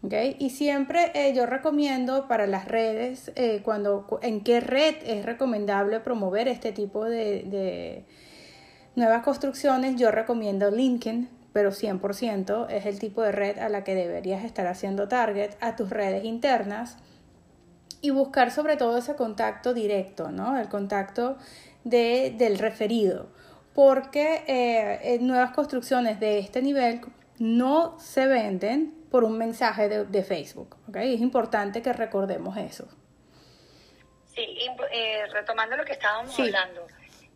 Okay. 0.02 0.38
Y 0.40 0.52
siempre 0.52 1.12
eh, 1.14 1.34
yo 1.34 1.46
recomiendo 1.46 2.28
para 2.28 2.48
las 2.48 2.66
redes, 2.68 3.34
eh, 3.36 3.62
cuando, 3.64 4.20
en 4.22 4.42
qué 4.42 4.62
red 4.62 4.96
es 5.06 5.26
recomendable 5.26 6.00
promover 6.00 6.48
este 6.48 6.72
tipo 6.72 7.04
de, 7.04 7.44
de 7.44 8.06
nuevas 8.96 9.24
construcciones, 9.24 9.98
yo 9.98 10.10
recomiendo 10.12 10.72
LinkedIn 10.72 11.40
pero 11.54 11.72
100% 11.72 12.68
es 12.70 12.86
el 12.86 13.00
tipo 13.00 13.22
de 13.22 13.32
red 13.32 13.58
a 13.58 13.70
la 13.70 13.84
que 13.84 13.96
deberías 13.96 14.44
estar 14.44 14.68
haciendo 14.68 15.08
target 15.08 15.52
a 15.62 15.76
tus 15.76 15.90
redes 15.90 16.24
internas 16.24 16.98
y 18.02 18.12
buscar 18.12 18.52
sobre 18.52 18.78
todo 18.78 18.98
ese 18.98 19.16
contacto 19.16 19.74
directo, 19.74 20.32
¿no? 20.32 20.58
El 20.58 20.70
contacto 20.70 21.38
de, 21.84 22.34
del 22.38 22.60
referido, 22.60 23.30
porque 23.74 24.44
eh, 24.48 25.18
nuevas 25.22 25.52
construcciones 25.52 26.20
de 26.20 26.40
este 26.40 26.62
nivel 26.62 27.02
no 27.40 28.00
se 28.00 28.28
venden 28.28 28.94
por 29.10 29.24
un 29.24 29.38
mensaje 29.38 29.90
de, 29.90 30.24
Facebook, 30.24 30.78
¿ok? 30.88 30.98
Es 30.98 31.22
importante 31.22 31.82
que 31.82 31.94
recordemos 31.94 32.58
eso. 32.58 32.88
Sí, 34.34 34.68
eh, 34.92 35.26
retomando 35.32 35.76
lo 35.76 35.84
que 35.84 35.94
estábamos 35.94 36.38
hablando, 36.40 36.88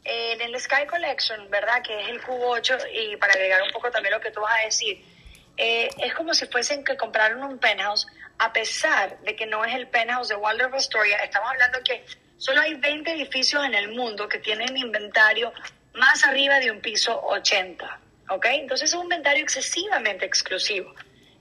en 0.05 0.41
el 0.41 0.59
Sky 0.59 0.85
Collection, 0.87 1.49
¿verdad? 1.49 1.81
Que 1.81 2.01
es 2.01 2.09
el 2.09 2.21
cubo 2.21 2.49
8, 2.49 2.77
y 2.93 3.15
para 3.17 3.33
agregar 3.33 3.61
un 3.63 3.71
poco 3.71 3.89
también 3.89 4.13
lo 4.13 4.19
que 4.19 4.31
tú 4.31 4.41
vas 4.41 4.53
a 4.61 4.65
decir, 4.65 5.03
eh, 5.57 5.89
es 5.97 6.13
como 6.13 6.33
si 6.33 6.45
fuesen 6.47 6.83
que 6.83 6.97
compraron 6.97 7.43
un 7.43 7.57
penthouse, 7.57 8.07
a 8.39 8.51
pesar 8.51 9.19
de 9.21 9.35
que 9.35 9.45
no 9.45 9.63
es 9.63 9.73
el 9.75 9.87
penthouse 9.87 10.29
de 10.29 10.35
Waldorf 10.35 10.73
Astoria, 10.73 11.17
estamos 11.17 11.49
hablando 11.51 11.79
que 11.83 12.03
solo 12.37 12.61
hay 12.61 12.73
20 12.75 13.11
edificios 13.11 13.63
en 13.63 13.75
el 13.75 13.89
mundo 13.89 14.27
que 14.27 14.39
tienen 14.39 14.75
inventario 14.75 15.53
más 15.93 16.23
arriba 16.23 16.59
de 16.59 16.71
un 16.71 16.81
piso 16.81 17.21
80, 17.23 17.99
¿ok? 18.29 18.45
Entonces 18.51 18.89
es 18.89 18.95
un 18.95 19.03
inventario 19.03 19.43
excesivamente 19.43 20.25
exclusivo. 20.25 20.93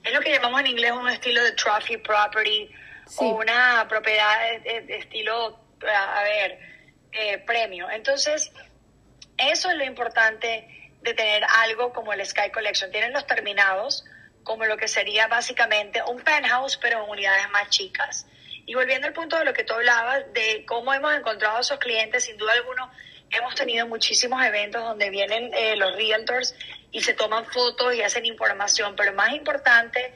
Es 0.03 0.13
lo 0.13 0.19
que 0.19 0.31
llamamos 0.31 0.59
en 0.61 0.67
inglés 0.67 0.91
un 0.91 1.09
estilo 1.09 1.43
de 1.43 1.53
trophy 1.53 1.97
property 1.97 2.69
o 3.17 3.29
una 3.35 3.85
propiedad 3.87 4.59
de 4.63 4.97
estilo, 4.97 5.59
a 5.87 6.23
ver, 6.23 6.59
eh, 7.11 7.37
premio. 7.39 7.89
Entonces, 7.89 8.51
eso 9.37 9.69
es 9.69 9.77
lo 9.77 9.83
importante 9.83 10.91
de 11.01 11.13
tener 11.13 11.43
algo 11.43 11.93
como 11.93 12.13
el 12.13 12.25
Sky 12.25 12.49
Collection. 12.51 12.91
Tienen 12.91 13.13
los 13.13 13.27
terminados 13.27 14.05
como 14.43 14.65
lo 14.65 14.77
que 14.77 14.87
sería 14.87 15.27
básicamente 15.27 16.01
un 16.03 16.21
penthouse, 16.21 16.77
pero 16.77 17.03
en 17.03 17.09
unidades 17.09 17.49
más 17.51 17.69
chicas. 17.69 18.25
Y 18.65 18.75
volviendo 18.75 19.07
al 19.07 19.13
punto 19.13 19.37
de 19.37 19.45
lo 19.45 19.53
que 19.53 19.63
tú 19.63 19.73
hablabas, 19.73 20.31
de 20.33 20.65
cómo 20.65 20.93
hemos 20.93 21.13
encontrado 21.15 21.57
a 21.57 21.61
esos 21.61 21.79
clientes, 21.79 22.25
sin 22.25 22.37
duda 22.37 22.53
alguna, 22.53 22.91
hemos 23.29 23.55
tenido 23.55 23.87
muchísimos 23.87 24.43
eventos 24.43 24.81
donde 24.81 25.09
vienen 25.09 25.51
eh, 25.53 25.75
los 25.75 25.95
realtors 25.95 26.55
y 26.93 27.01
se 27.01 27.13
toman 27.15 27.45
fotos 27.45 27.93
y 27.95 28.01
hacen 28.01 28.25
información, 28.25 28.95
pero 28.95 29.11
más 29.13 29.33
importante 29.33 30.13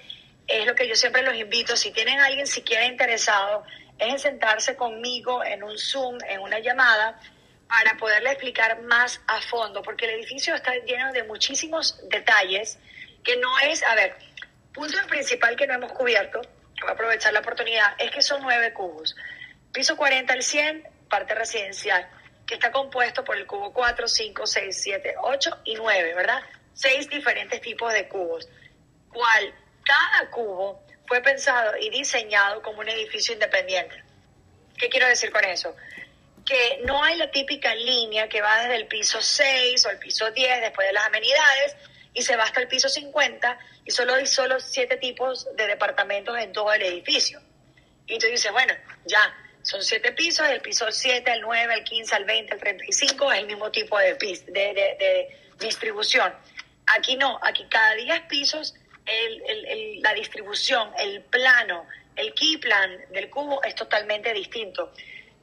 es 0.47 0.65
lo 0.65 0.75
que 0.75 0.87
yo 0.87 0.95
siempre 0.95 1.23
los 1.23 1.35
invito, 1.35 1.75
si 1.75 1.91
tienen 1.91 2.19
a 2.19 2.27
alguien 2.27 2.47
siquiera 2.47 2.85
interesado, 2.85 3.65
es 3.97 4.13
en 4.13 4.19
sentarse 4.19 4.75
conmigo 4.75 5.43
en 5.43 5.63
un 5.63 5.77
Zoom, 5.77 6.19
en 6.29 6.39
una 6.39 6.59
llamada, 6.59 7.19
para 7.67 7.97
poderle 7.97 8.29
explicar 8.29 8.81
más 8.83 9.19
a 9.27 9.41
fondo, 9.41 9.81
porque 9.81 10.05
el 10.05 10.11
edificio 10.11 10.55
está 10.55 10.73
lleno 10.85 11.11
de 11.11 11.23
muchísimos 11.23 11.99
detalles 12.09 12.77
que 13.23 13.35
no 13.37 13.59
es, 13.59 13.83
a 13.83 13.95
ver, 13.95 14.15
punto 14.71 14.97
principal 15.07 15.55
que 15.57 15.67
no 15.67 15.73
hemos 15.73 15.91
cubierto, 15.91 16.39
voy 16.79 16.89
a 16.89 16.93
aprovechar 16.93 17.33
la 17.33 17.39
oportunidad, 17.39 17.95
es 17.97 18.11
que 18.11 18.21
son 18.21 18.41
nueve 18.43 18.71
cubos. 18.71 19.15
Piso 19.73 19.97
40 19.97 20.31
al 20.31 20.43
100, 20.43 20.87
parte 21.09 21.33
residencial, 21.33 22.07
que 22.45 22.53
está 22.53 22.71
compuesto 22.71 23.25
por 23.25 23.35
el 23.35 23.47
cubo 23.47 23.73
4, 23.73 24.07
5, 24.07 24.47
6, 24.47 24.81
7, 24.81 25.15
8 25.21 25.61
y 25.65 25.75
9, 25.75 26.13
¿verdad? 26.13 26.41
Seis 26.77 27.09
diferentes 27.09 27.59
tipos 27.59 27.91
de 27.91 28.07
cubos, 28.07 28.47
cual 29.11 29.53
cada 29.83 30.29
cubo 30.29 30.85
fue 31.07 31.21
pensado 31.21 31.75
y 31.77 31.89
diseñado 31.89 32.61
como 32.61 32.81
un 32.81 32.89
edificio 32.89 33.33
independiente. 33.33 34.03
¿Qué 34.77 34.87
quiero 34.87 35.07
decir 35.07 35.31
con 35.31 35.43
eso? 35.43 35.75
Que 36.45 36.81
no 36.85 37.03
hay 37.03 37.17
la 37.17 37.31
típica 37.31 37.73
línea 37.73 38.29
que 38.29 38.41
va 38.41 38.61
desde 38.61 38.75
el 38.75 38.85
piso 38.85 39.19
6 39.19 39.85
o 39.87 39.89
el 39.89 39.97
piso 39.97 40.29
10 40.29 40.61
después 40.61 40.85
de 40.85 40.93
las 40.93 41.07
amenidades 41.07 41.75
y 42.13 42.21
se 42.21 42.35
va 42.35 42.43
hasta 42.43 42.61
el 42.61 42.67
piso 42.67 42.89
50 42.89 43.57
y 43.83 43.89
solo 43.89 44.13
hay 44.13 44.27
solo 44.27 44.59
siete 44.59 44.97
tipos 44.97 45.47
de 45.55 45.65
departamentos 45.65 46.37
en 46.37 46.51
todo 46.51 46.71
el 46.73 46.83
edificio. 46.83 47.41
Y 48.05 48.19
tú 48.19 48.27
dices, 48.27 48.51
bueno, 48.51 48.75
ya, 49.05 49.35
son 49.63 49.81
siete 49.81 50.11
pisos, 50.11 50.47
el 50.47 50.61
piso 50.61 50.91
7, 50.91 51.29
el 51.31 51.41
9, 51.41 51.73
el 51.73 51.83
15, 51.83 52.15
el 52.15 52.25
20, 52.25 52.53
el 52.53 52.59
35 52.59 53.31
es 53.31 53.39
el 53.39 53.47
mismo 53.47 53.71
tipo 53.71 53.97
de, 53.97 54.13
de, 54.13 54.51
de 54.53 55.39
distribución. 55.59 56.33
Aquí 56.95 57.15
no, 57.17 57.39
aquí 57.43 57.65
cada 57.69 57.95
10 57.95 58.21
pisos 58.23 58.75
el, 59.05 60.01
la 60.01 60.13
distribución, 60.13 60.91
el 60.97 61.21
plano, 61.23 61.85
el 62.15 62.33
key 62.33 62.57
plan 62.57 62.89
del 63.11 63.29
cubo 63.29 63.63
es 63.63 63.75
totalmente 63.75 64.33
distinto, 64.33 64.91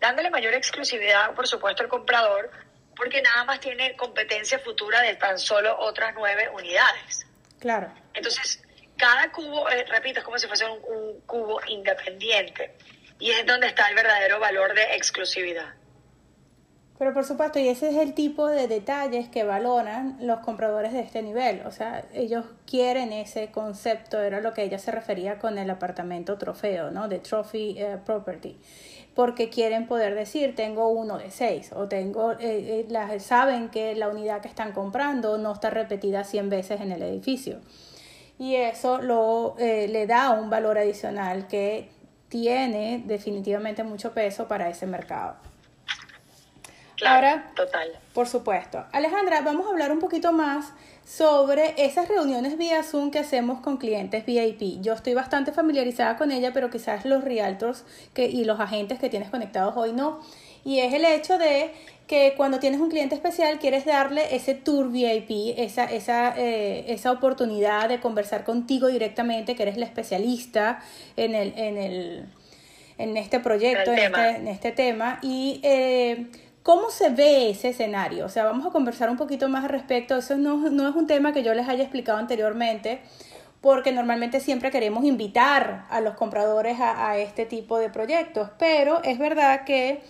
dándole 0.00 0.30
mayor 0.30 0.54
exclusividad, 0.54 1.34
por 1.34 1.46
supuesto, 1.46 1.82
al 1.82 1.88
comprador, 1.88 2.50
porque 2.96 3.22
nada 3.22 3.44
más 3.44 3.60
tiene 3.60 3.96
competencia 3.96 4.58
futura 4.58 5.00
de 5.02 5.14
tan 5.16 5.38
solo 5.38 5.76
otras 5.78 6.12
nueve 6.14 6.48
unidades. 6.50 7.26
Claro. 7.58 7.92
Entonces, 8.12 8.62
cada 8.96 9.32
cubo, 9.32 9.68
eh, 9.70 9.84
repito, 9.88 10.20
es 10.20 10.24
como 10.24 10.38
si 10.38 10.46
fuese 10.46 10.66
un 10.66 11.20
cubo 11.26 11.60
independiente 11.66 12.74
y 13.18 13.30
es 13.30 13.46
donde 13.46 13.68
está 13.68 13.88
el 13.88 13.94
verdadero 13.94 14.38
valor 14.38 14.74
de 14.74 14.94
exclusividad. 14.94 15.74
Pero 17.04 17.12
por 17.12 17.26
supuesto, 17.26 17.58
y 17.58 17.68
ese 17.68 17.90
es 17.90 17.96
el 17.96 18.14
tipo 18.14 18.48
de 18.48 18.66
detalles 18.66 19.28
que 19.28 19.44
valoran 19.44 20.16
los 20.20 20.40
compradores 20.40 20.94
de 20.94 21.00
este 21.00 21.20
nivel. 21.20 21.60
O 21.66 21.70
sea, 21.70 22.02
ellos 22.14 22.46
quieren 22.66 23.12
ese 23.12 23.50
concepto, 23.50 24.22
era 24.22 24.40
lo 24.40 24.54
que 24.54 24.62
ella 24.62 24.78
se 24.78 24.90
refería 24.90 25.38
con 25.38 25.58
el 25.58 25.68
apartamento 25.68 26.38
trofeo, 26.38 26.90
¿no? 26.90 27.06
De 27.08 27.18
trophy 27.18 27.76
eh, 27.76 27.98
property. 28.02 28.56
Porque 29.14 29.50
quieren 29.50 29.86
poder 29.86 30.14
decir, 30.14 30.54
tengo 30.54 30.88
uno 30.88 31.18
de 31.18 31.30
seis, 31.30 31.72
o 31.74 31.88
tengo, 31.88 32.32
eh, 32.40 32.86
eh 32.88 33.20
saben 33.20 33.68
que 33.68 33.94
la 33.94 34.08
unidad 34.08 34.40
que 34.40 34.48
están 34.48 34.72
comprando 34.72 35.36
no 35.36 35.52
está 35.52 35.68
repetida 35.68 36.24
100 36.24 36.48
veces 36.48 36.80
en 36.80 36.90
el 36.90 37.02
edificio. 37.02 37.58
Y 38.38 38.54
eso 38.54 39.02
lo, 39.02 39.56
eh, 39.58 39.88
le 39.88 40.06
da 40.06 40.30
un 40.30 40.48
valor 40.48 40.78
adicional 40.78 41.48
que 41.48 41.90
tiene 42.30 43.02
definitivamente 43.04 43.84
mucho 43.84 44.14
peso 44.14 44.48
para 44.48 44.70
ese 44.70 44.86
mercado. 44.86 45.36
Ahora, 47.04 47.50
total. 47.56 47.88
Por 48.12 48.28
supuesto. 48.28 48.84
Alejandra, 48.92 49.40
vamos 49.40 49.66
a 49.66 49.70
hablar 49.70 49.90
un 49.90 49.98
poquito 49.98 50.32
más 50.32 50.72
sobre 51.04 51.74
esas 51.76 52.08
reuniones 52.08 52.56
vía 52.56 52.82
Zoom 52.82 53.10
que 53.10 53.18
hacemos 53.18 53.60
con 53.60 53.76
clientes 53.76 54.24
VIP. 54.24 54.80
Yo 54.80 54.92
estoy 54.92 55.14
bastante 55.14 55.52
familiarizada 55.52 56.16
con 56.16 56.30
ella, 56.30 56.52
pero 56.52 56.70
quizás 56.70 57.04
los 57.04 57.24
realtors 57.24 57.84
que, 58.14 58.26
y 58.26 58.44
los 58.44 58.60
agentes 58.60 58.98
que 58.98 59.08
tienes 59.08 59.30
conectados 59.30 59.74
hoy 59.76 59.92
no. 59.92 60.20
Y 60.64 60.78
es 60.80 60.94
el 60.94 61.04
hecho 61.04 61.36
de 61.36 61.72
que 62.06 62.34
cuando 62.36 62.58
tienes 62.58 62.80
un 62.80 62.90
cliente 62.90 63.14
especial 63.14 63.58
quieres 63.58 63.84
darle 63.84 64.34
ese 64.34 64.54
tour 64.54 64.90
VIP, 64.90 65.58
esa, 65.58 65.84
esa, 65.84 66.34
eh, 66.36 66.84
esa 66.88 67.12
oportunidad 67.12 67.88
de 67.88 68.00
conversar 68.00 68.44
contigo 68.44 68.88
directamente, 68.88 69.54
que 69.54 69.62
eres 69.62 69.76
la 69.76 69.86
especialista 69.86 70.82
en, 71.16 71.34
el, 71.34 71.52
en, 71.56 71.76
el, 71.76 72.26
en 72.98 73.16
este 73.16 73.40
proyecto, 73.40 73.92
en 73.92 73.98
este, 73.98 74.28
en 74.28 74.48
este, 74.48 74.72
tema. 74.72 75.18
Y 75.22 75.60
eh, 75.62 76.26
¿Cómo 76.64 76.90
se 76.90 77.10
ve 77.10 77.50
ese 77.50 77.68
escenario? 77.68 78.24
O 78.24 78.30
sea, 78.30 78.44
vamos 78.46 78.64
a 78.66 78.70
conversar 78.70 79.10
un 79.10 79.18
poquito 79.18 79.50
más 79.50 79.64
al 79.64 79.68
respecto. 79.68 80.16
Eso 80.16 80.38
no, 80.38 80.66
es 80.66 80.96
un 80.96 81.06
tema 81.06 81.34
que 81.34 81.42
yo 81.42 81.52
les 81.52 81.68
haya 81.68 81.82
explicado 81.82 82.16
anteriormente, 82.16 83.02
porque 83.60 83.92
normalmente 83.92 84.40
siempre 84.40 84.70
queremos 84.70 85.04
invitar 85.04 85.84
a 85.90 86.00
los 86.00 86.14
compradores 86.14 86.80
a, 86.80 87.10
a 87.10 87.18
este 87.18 87.44
tipo 87.44 87.78
de 87.78 87.90
proyectos, 87.90 88.48
pero 88.58 89.02
es 89.02 89.18
verdad 89.18 89.64
que 89.66 90.02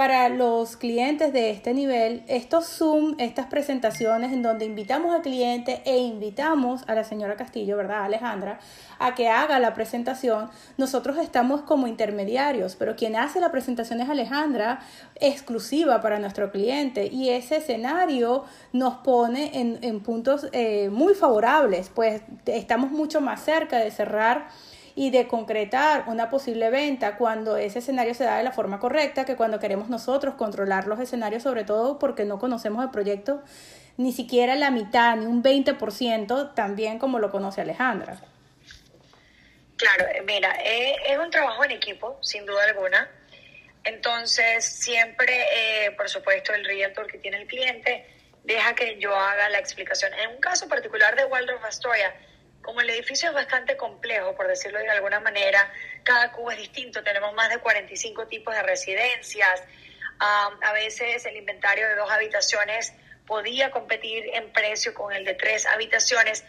para 0.00 0.30
los 0.30 0.78
clientes 0.78 1.30
de 1.34 1.50
este 1.50 1.74
nivel, 1.74 2.22
estos 2.26 2.64
Zoom, 2.64 3.16
estas 3.18 3.48
presentaciones 3.48 4.32
en 4.32 4.40
donde 4.40 4.64
invitamos 4.64 5.14
al 5.14 5.20
cliente 5.20 5.82
e 5.84 5.98
invitamos 5.98 6.84
a 6.86 6.94
la 6.94 7.04
señora 7.04 7.36
Castillo, 7.36 7.76
¿verdad, 7.76 8.04
Alejandra? 8.04 8.60
A 8.98 9.14
que 9.14 9.28
haga 9.28 9.58
la 9.58 9.74
presentación, 9.74 10.48
nosotros 10.78 11.18
estamos 11.18 11.60
como 11.60 11.86
intermediarios, 11.86 12.76
pero 12.76 12.96
quien 12.96 13.14
hace 13.14 13.40
la 13.40 13.52
presentación 13.52 14.00
es 14.00 14.08
Alejandra, 14.08 14.80
exclusiva 15.16 16.00
para 16.00 16.18
nuestro 16.18 16.50
cliente, 16.50 17.08
y 17.08 17.28
ese 17.28 17.58
escenario 17.58 18.44
nos 18.72 18.94
pone 19.04 19.50
en, 19.52 20.00
puntos 20.00 20.48
eh, 20.52 20.88
muy 20.88 21.12
favorables, 21.12 21.90
pues 21.94 22.22
estamos 22.46 22.90
mucho 22.90 23.20
más 23.20 23.44
cerca 23.44 23.76
de 23.76 23.90
cerrar 23.90 24.48
y 24.94 25.10
de 25.10 25.28
concretar 25.28 26.04
una 26.06 26.30
posible 26.30 26.70
venta 26.70 27.16
cuando 27.16 27.56
ese 27.56 27.80
escenario 27.80 28.14
se 28.14 28.24
da 28.24 28.36
de 28.36 28.44
la 28.44 28.52
forma 28.52 28.78
correcta 28.78 29.24
que 29.24 29.36
cuando 29.36 29.58
queremos 29.58 29.88
nosotros 29.88 30.34
controlar 30.34 30.86
los 30.86 31.00
escenarios, 31.00 31.42
sobre 31.42 31.64
todo 31.64 31.98
porque 31.98 32.24
no 32.24 32.38
conocemos 32.38 32.84
el 32.84 32.90
proyecto 32.90 33.42
ni 33.96 34.12
siquiera 34.12 34.54
la 34.54 34.70
mitad, 34.70 35.16
ni 35.16 35.26
un 35.26 35.42
20%, 35.42 36.54
también 36.54 36.98
como 36.98 37.18
lo 37.18 37.30
conoce 37.30 37.60
Alejandra. 37.60 38.18
Claro, 39.76 40.06
eh, 40.08 40.22
mira, 40.26 40.56
eh, 40.64 40.94
es 41.06 41.18
un 41.18 41.30
trabajo 41.30 41.64
en 41.64 41.72
equipo, 41.72 42.18
sin 42.22 42.46
duda 42.46 42.64
alguna. 42.64 43.10
Entonces, 43.84 44.64
siempre, 44.64 45.32
eh, 45.52 45.90
por 45.92 46.08
supuesto, 46.08 46.54
el 46.54 46.64
realtor 46.64 47.06
que 47.06 47.18
tiene 47.18 47.42
el 47.42 47.46
cliente 47.46 48.06
deja 48.44 48.74
que 48.74 48.98
yo 48.98 49.14
haga 49.14 49.48
la 49.50 49.58
explicación. 49.58 50.12
En 50.14 50.30
un 50.30 50.40
caso 50.40 50.68
particular 50.68 51.14
de 51.16 51.24
Waldorf 51.24 51.64
Astoria, 51.64 52.14
como 52.62 52.80
el 52.80 52.90
edificio 52.90 53.28
es 53.30 53.34
bastante 53.34 53.76
complejo, 53.76 54.34
por 54.34 54.46
decirlo 54.46 54.78
de 54.78 54.90
alguna 54.90 55.20
manera, 55.20 55.72
cada 56.02 56.32
cubo 56.32 56.50
es 56.50 56.58
distinto, 56.58 57.02
tenemos 57.02 57.32
más 57.34 57.48
de 57.48 57.58
45 57.58 58.26
tipos 58.26 58.54
de 58.54 58.62
residencias, 58.62 59.62
a 60.20 60.72
veces 60.74 61.24
el 61.24 61.36
inventario 61.36 61.88
de 61.88 61.94
dos 61.94 62.10
habitaciones 62.10 62.92
podía 63.26 63.70
competir 63.70 64.24
en 64.34 64.52
precio 64.52 64.92
con 64.92 65.12
el 65.14 65.24
de 65.24 65.34
tres 65.34 65.64
habitaciones. 65.66 66.44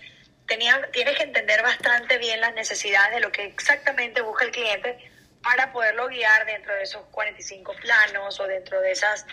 Tenía, 0.45 0.89
tienes 0.91 1.15
que 1.15 1.23
entender 1.23 1.61
bastante 1.61 2.17
bien 2.17 2.41
las 2.41 2.53
necesidades 2.53 3.13
de 3.13 3.19
lo 3.21 3.31
que 3.31 3.45
exactamente 3.45 4.19
busca 4.21 4.43
el 4.43 4.51
cliente 4.51 4.97
para 5.41 5.71
poderlo 5.71 6.07
guiar 6.07 6.45
dentro 6.45 6.75
de 6.75 6.83
esos 6.83 7.05
45 7.11 7.73
planos 7.81 8.39
o 8.39 8.47
dentro 8.47 8.81
de 8.81 8.91
esas 8.91 9.25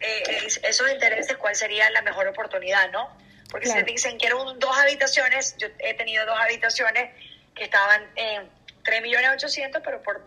eh, 0.00 0.46
esos 0.64 0.90
intereses, 0.90 1.36
cuál 1.36 1.54
sería 1.54 1.88
la 1.90 2.02
mejor 2.02 2.26
oportunidad, 2.26 2.90
¿no? 2.90 3.16
Porque 3.52 3.66
si 3.66 3.74
te 3.74 3.82
dicen 3.82 4.18
quiero 4.18 4.42
dos 4.54 4.78
habitaciones, 4.78 5.56
yo 5.58 5.68
he 5.78 5.92
tenido 5.92 6.24
dos 6.24 6.40
habitaciones 6.40 7.14
que 7.54 7.64
estaban 7.64 8.02
en 8.16 8.48
3 8.82 9.02
millones 9.02 9.30
800, 9.34 9.82
pero 9.84 10.02
por 10.02 10.24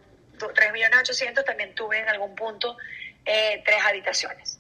3 0.54 0.72
millones 0.72 1.00
800 1.00 1.44
también 1.44 1.74
tuve 1.74 1.98
en 1.98 2.08
algún 2.08 2.36
punto 2.36 2.78
eh, 3.26 3.64
tres 3.66 3.80
habitaciones. 3.84 4.60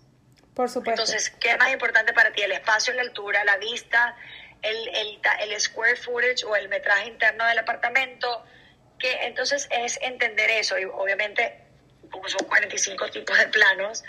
Por 0.55 0.67
supuesto. 0.67 1.03
Entonces, 1.03 1.29
¿qué 1.39 1.51
es 1.51 1.59
más 1.59 1.71
importante 1.71 2.11
para 2.13 2.31
ti? 2.31 2.41
El 2.41 2.53
espacio, 2.53 2.91
la 2.95 3.03
altura, 3.03 3.43
la 3.43 3.57
vista, 3.57 4.17
el, 4.63 4.87
el, 4.95 5.19
el 5.41 5.61
square 5.61 5.95
footage 5.95 6.43
o 6.45 6.55
el 6.55 6.67
metraje 6.67 7.07
interno 7.07 7.45
del 7.45 7.59
apartamento. 7.59 8.43
Que 8.97 9.27
entonces 9.27 9.67
es 9.69 9.99
entender 10.01 10.49
eso. 10.49 10.79
Y 10.79 10.85
obviamente, 10.85 11.61
como 12.09 12.27
son 12.29 12.47
45 12.47 13.11
tipos 13.11 13.37
de 13.37 13.47
planos, 13.49 14.03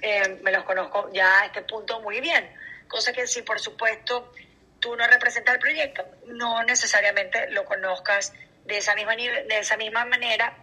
eh, 0.00 0.38
me 0.42 0.52
los 0.52 0.64
conozco 0.64 1.12
ya 1.12 1.42
a 1.42 1.46
este 1.46 1.60
punto 1.62 2.00
muy 2.00 2.22
bien. 2.22 2.48
Cosa 2.94 3.12
que 3.12 3.26
si 3.26 3.42
por 3.42 3.58
supuesto 3.58 4.32
tú 4.78 4.94
no 4.94 5.04
representas 5.08 5.54
el 5.54 5.60
proyecto, 5.60 6.06
no 6.26 6.62
necesariamente 6.62 7.50
lo 7.50 7.64
conozcas 7.64 8.32
de 8.66 8.76
esa 8.76 8.94
misma, 8.94 9.16
de 9.16 9.58
esa 9.58 9.76
misma 9.76 10.04
manera 10.04 10.56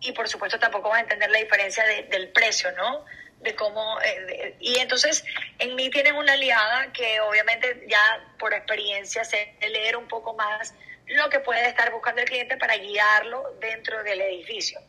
y 0.00 0.12
por 0.12 0.26
supuesto 0.26 0.58
tampoco 0.58 0.88
vas 0.88 1.00
a 1.00 1.02
entender 1.02 1.30
la 1.30 1.40
diferencia 1.40 1.84
del 1.84 2.30
precio, 2.30 2.72
¿no? 2.72 3.04
De 3.40 3.54
cómo, 3.54 4.00
eh, 4.00 4.56
y 4.60 4.78
entonces 4.78 5.26
en 5.58 5.74
mí 5.74 5.90
tienen 5.90 6.14
una 6.14 6.32
aliada 6.32 6.90
que 6.90 7.20
obviamente 7.20 7.84
ya 7.86 8.32
por 8.38 8.54
experiencia 8.54 9.22
sé 9.22 9.54
leer 9.60 9.98
un 9.98 10.08
poco 10.08 10.32
más 10.32 10.72
lo 11.08 11.28
que 11.28 11.40
puede 11.40 11.68
estar 11.68 11.92
buscando 11.92 12.22
el 12.22 12.26
cliente 12.26 12.56
para 12.56 12.78
guiarlo 12.78 13.58
dentro 13.60 14.02
del 14.04 14.22
edificio, 14.22 14.80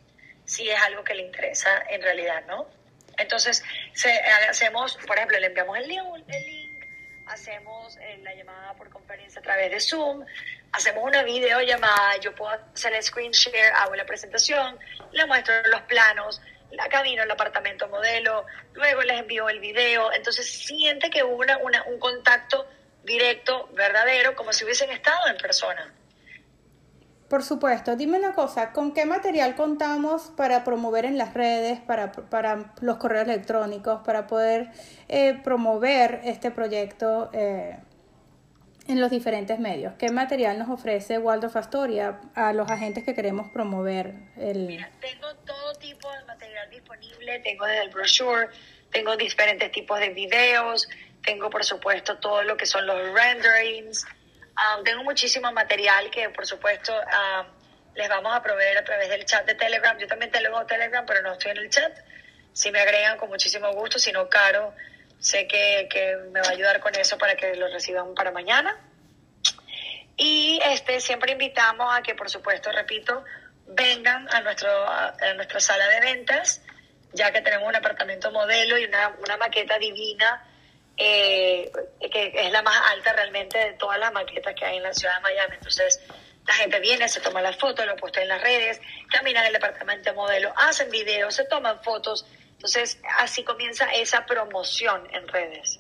si 0.46 0.70
es 0.70 0.80
algo 0.80 1.04
que 1.04 1.14
le 1.14 1.24
interesa 1.24 1.84
en 1.90 2.02
realidad, 2.02 2.46
¿no? 2.48 2.70
Entonces, 3.18 3.64
se, 3.94 4.12
hacemos, 4.50 4.98
por 5.08 5.18
ejemplo, 5.18 5.40
le 5.40 5.48
enviamos 5.48 5.78
el 5.78 5.92
el 5.92 6.45
hacemos 7.36 7.98
eh, 7.98 8.20
la 8.24 8.34
llamada 8.34 8.74
por 8.74 8.90
conferencia 8.90 9.40
a 9.40 9.44
través 9.44 9.70
de 9.70 9.80
Zoom, 9.80 10.26
hacemos 10.72 11.04
una 11.04 11.22
videollamada, 11.24 12.18
yo 12.18 12.34
puedo 12.34 12.52
hacer 12.74 12.94
el 12.94 13.04
screen 13.04 13.32
share, 13.32 13.74
hago 13.76 13.96
la 13.96 14.06
presentación, 14.06 14.80
le 15.12 15.26
muestro 15.26 15.54
los 15.68 15.82
planos, 15.82 16.42
la 16.72 16.88
camino 16.88 17.24
el 17.24 17.32
apartamento 17.32 17.88
modelo, 17.90 18.46
luego 18.74 19.02
les 19.02 19.20
envío 19.20 19.50
el 19.50 19.60
video, 19.60 20.12
entonces 20.14 20.50
siente 20.50 21.10
que 21.10 21.24
hubo 21.24 21.36
una, 21.36 21.84
un 21.84 22.00
contacto 22.00 22.68
directo, 23.04 23.70
verdadero, 23.74 24.34
como 24.36 24.54
si 24.54 24.64
hubiesen 24.64 24.90
estado 24.90 25.28
en 25.28 25.38
persona. 25.38 25.94
Por 27.36 27.44
supuesto, 27.44 27.98
dime 27.98 28.18
una 28.18 28.32
cosa, 28.32 28.72
¿con 28.72 28.94
qué 28.94 29.06
material 29.06 29.58
contamos 29.58 30.32
para 30.38 30.64
promover 30.64 31.04
en 31.04 31.18
las 31.18 31.34
redes, 31.34 31.82
para, 31.82 32.14
para 32.14 32.72
los 32.80 32.96
correos 32.96 33.28
electrónicos, 33.28 34.00
para 34.06 34.26
poder 34.26 34.72
eh, 35.10 35.38
promover 35.44 36.22
este 36.24 36.50
proyecto 36.50 37.30
eh, 37.34 37.76
en 38.88 39.02
los 39.02 39.12
diferentes 39.12 39.60
medios? 39.60 39.96
¿Qué 40.00 40.12
material 40.12 40.58
nos 40.58 40.70
ofrece 40.70 41.18
Waldorf 41.18 41.58
Astoria 41.58 42.22
a 42.36 42.54
los 42.54 42.72
agentes 42.72 43.04
que 43.04 43.14
queremos 43.14 43.50
promover? 43.52 44.14
El... 44.38 44.68
Mira, 44.68 44.90
tengo 45.02 45.36
todo 45.46 45.74
tipo 45.74 46.10
de 46.10 46.24
material 46.24 46.70
disponible, 46.70 47.40
tengo 47.40 47.66
desde 47.66 47.82
el 47.82 47.90
brochure, 47.90 48.48
tengo 48.94 49.18
diferentes 49.18 49.74
tipos 49.74 50.00
de 50.00 50.08
videos, 50.12 50.88
tengo 51.22 51.50
por 51.50 51.66
supuesto 51.66 52.18
todo 52.18 52.44
lo 52.44 52.56
que 52.56 52.66
son 52.66 52.88
los 52.88 52.98
renderings, 53.14 54.08
Um, 54.56 54.84
tengo 54.84 55.04
muchísimo 55.04 55.52
material 55.52 56.10
que, 56.10 56.30
por 56.30 56.46
supuesto, 56.46 56.94
um, 56.94 57.46
les 57.94 58.08
vamos 58.08 58.34
a 58.34 58.42
proveer 58.42 58.78
a 58.78 58.84
través 58.84 59.10
del 59.10 59.26
chat 59.26 59.46
de 59.46 59.56
Telegram. 59.56 59.98
Yo 59.98 60.08
también 60.08 60.32
tengo 60.32 60.66
Telegram, 60.66 61.06
pero 61.06 61.22
no 61.22 61.34
estoy 61.34 61.52
en 61.52 61.58
el 61.58 61.70
chat. 61.70 61.92
Si 62.54 62.72
me 62.72 62.80
agregan, 62.80 63.18
con 63.18 63.30
muchísimo 63.30 63.72
gusto. 63.74 64.00
Si 64.00 64.14
no, 64.14 64.30
Caro, 64.30 64.74
sé 65.20 65.46
que, 65.46 65.90
que 65.90 66.16
me 66.32 66.40
va 66.40 66.48
a 66.48 66.52
ayudar 66.52 66.80
con 66.80 66.96
eso 66.96 67.18
para 67.18 67.36
que 67.36 67.56
lo 67.56 67.68
reciban 67.68 68.14
para 68.16 68.32
mañana. 68.32 68.78
Y 70.16 70.62
este 70.64 71.02
siempre 71.02 71.34
invitamos 71.34 71.94
a 71.94 72.02
que, 72.02 72.16
por 72.16 72.30
supuesto, 72.30 72.72
repito, 72.72 73.26
vengan 73.68 74.34
a, 74.34 74.40
nuestro, 74.40 74.70
a 74.90 75.34
nuestra 75.36 75.60
sala 75.60 75.86
de 75.90 76.00
ventas, 76.00 76.62
ya 77.12 77.34
que 77.34 77.42
tenemos 77.42 77.68
un 77.68 77.76
apartamento 77.76 78.32
modelo 78.32 78.78
y 78.78 78.86
una, 78.86 79.16
una 79.22 79.36
maqueta 79.36 79.78
divina 79.78 80.48
eh, 80.98 81.72
que 82.12 82.32
es 82.34 82.52
la 82.52 82.62
más 82.62 82.80
alta 82.92 83.14
realmente 83.14 83.58
de 83.58 83.74
todas 83.74 84.00
las 84.00 84.14
maquetas 84.14 84.54
que 84.56 84.66
hay 84.66 84.78
en 84.78 84.84
la 84.84 84.94
ciudad 84.94 85.16
de 85.16 85.22
Miami. 85.22 85.56
Entonces, 85.56 86.00
la 86.48 86.54
gente 86.54 86.80
viene, 86.80 87.08
se 87.10 87.22
toma 87.22 87.42
las 87.42 87.58
fotos, 87.58 87.86
lo 87.86 87.96
postea 87.96 88.24
en 88.24 88.30
las 88.30 88.42
redes, 88.42 88.80
caminan 89.10 89.46
el 89.46 89.54
departamento 89.54 90.10
de 90.10 90.16
modelo, 90.16 90.54
hacen 90.56 90.90
videos, 90.90 91.36
se 91.36 91.46
toman 91.46 91.82
fotos. 91.84 92.26
Entonces, 92.52 93.00
así 93.18 93.44
comienza 93.44 93.94
esa 93.94 94.26
promoción 94.26 95.08
en 95.14 95.28
redes. 95.28 95.80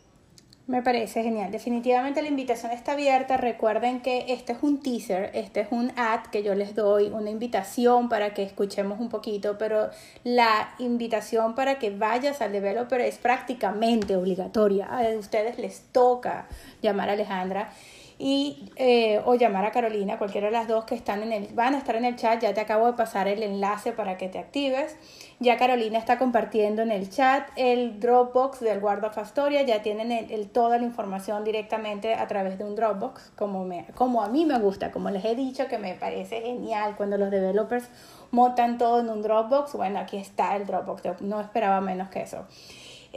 Me 0.67 0.81
parece 0.81 1.21
genial. 1.21 1.51
Definitivamente 1.51 2.23
la 2.23 2.27
invitación 2.27 2.71
está 2.71 2.93
abierta. 2.93 3.37
Recuerden 3.37 4.01
que 4.01 4.25
este 4.29 4.53
es 4.53 4.63
un 4.63 4.81
teaser, 4.81 5.29
este 5.35 5.59
es 5.59 5.67
un 5.69 5.91
ad 5.95 6.21
que 6.31 6.41
yo 6.41 6.55
les 6.55 6.73
doy, 6.73 7.09
una 7.09 7.29
invitación 7.29 8.09
para 8.09 8.33
que 8.33 8.41
escuchemos 8.41 8.99
un 8.99 9.09
poquito, 9.09 9.59
pero 9.59 9.91
la 10.23 10.73
invitación 10.79 11.53
para 11.53 11.77
que 11.77 11.91
vayas 11.91 12.41
al 12.41 12.51
developer 12.51 12.99
es 12.99 13.19
prácticamente 13.19 14.15
obligatoria. 14.15 14.87
A 14.87 15.07
ustedes 15.15 15.59
les 15.59 15.81
toca 15.91 16.47
llamar 16.81 17.09
a 17.09 17.13
Alejandra 17.13 17.69
y 18.17 18.69
eh, 18.77 19.21
o 19.25 19.35
llamar 19.35 19.65
a 19.65 19.71
Carolina, 19.71 20.17
cualquiera 20.17 20.47
de 20.47 20.53
las 20.53 20.67
dos 20.67 20.85
que 20.85 20.95
están 20.95 21.21
en 21.21 21.33
el, 21.33 21.53
van 21.53 21.75
a 21.75 21.77
estar 21.77 21.95
en 21.95 22.05
el 22.05 22.15
chat, 22.15 22.41
ya 22.41 22.53
te 22.53 22.61
acabo 22.61 22.87
de 22.87 22.93
pasar 22.93 23.27
el 23.27 23.43
enlace 23.43 23.91
para 23.91 24.17
que 24.17 24.29
te 24.29 24.39
actives. 24.39 24.95
Ya 25.39 25.57
Carolina 25.57 25.99
está 25.99 26.17
compartiendo 26.17 26.81
en 26.81 26.91
el 26.91 27.09
chat 27.09 27.49
el 27.57 27.99
Dropbox 27.99 28.61
del 28.61 28.81
of 28.81 29.17
Astoria, 29.17 29.63
ya 29.63 29.81
tienen 29.81 30.11
el, 30.11 30.49
toda 30.49 30.77
la 30.77 30.85
información 30.85 31.43
directamente 31.43 32.13
a 32.13 32.25
través 32.27 32.57
de 32.57 32.63
un 32.63 32.75
Dropbox, 32.75 33.31
como, 33.35 33.65
me, 33.65 33.85
como 33.95 34.23
a 34.23 34.29
mí 34.29 34.45
me 34.45 34.59
gusta, 34.59 34.91
como 34.91 35.09
les 35.09 35.25
he 35.25 35.35
dicho 35.35 35.67
que 35.67 35.77
me 35.77 35.95
parece 35.95 36.41
genial 36.41 36.95
cuando 36.95 37.17
los 37.17 37.31
developers 37.31 37.89
montan 38.31 38.77
todo 38.77 39.01
en 39.01 39.09
un 39.09 39.21
Dropbox, 39.21 39.73
bueno, 39.73 39.99
aquí 39.99 40.15
está 40.15 40.55
el 40.55 40.65
Dropbox, 40.65 41.21
no 41.21 41.41
esperaba 41.41 41.81
menos 41.81 42.09
que 42.09 42.21
eso. 42.21 42.45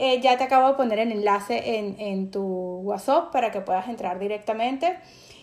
Eh, 0.01 0.21
ya 0.21 0.37
te 0.37 0.45
acabo 0.45 0.69
de 0.69 0.73
poner 0.75 0.97
el 0.97 1.11
enlace 1.11 1.77
en, 1.77 1.99
en 1.99 2.31
tu 2.31 2.41
WhatsApp 2.85 3.33
para 3.33 3.51
que 3.51 3.59
puedas 3.59 3.89
entrar 3.89 4.17
directamente. 4.17 4.97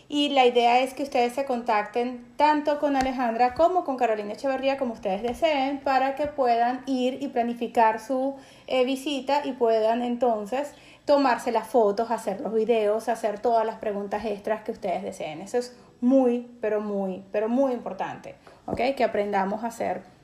Y 0.08 0.30
la 0.30 0.46
idea 0.46 0.80
es 0.80 0.94
que 0.94 1.02
ustedes 1.02 1.34
se 1.34 1.44
contacten 1.44 2.24
tanto 2.36 2.78
con 2.78 2.96
Alejandra 2.96 3.52
como 3.52 3.84
con 3.84 3.98
Carolina 3.98 4.32
Echeverría, 4.32 4.78
como 4.78 4.94
ustedes 4.94 5.22
deseen, 5.22 5.80
para 5.80 6.14
que 6.14 6.26
puedan 6.26 6.84
ir 6.86 7.22
y 7.22 7.28
planificar 7.28 8.00
su 8.00 8.36
eh, 8.66 8.86
visita 8.86 9.42
y 9.44 9.52
puedan 9.52 10.00
entonces 10.00 10.72
tomarse 11.04 11.52
las 11.52 11.68
fotos, 11.68 12.10
hacer 12.10 12.40
los 12.40 12.54
videos, 12.54 13.10
hacer 13.10 13.40
todas 13.40 13.66
las 13.66 13.76
preguntas 13.76 14.24
extras 14.24 14.62
que 14.62 14.72
ustedes 14.72 15.02
deseen. 15.02 15.42
Eso 15.42 15.58
es 15.58 15.76
muy, 16.00 16.48
pero 16.62 16.80
muy, 16.80 17.22
pero 17.30 17.50
muy 17.50 17.72
importante, 17.72 18.36
¿ok? 18.64 18.80
Que 18.96 19.04
aprendamos 19.04 19.64
a 19.64 19.66
hacer 19.66 20.15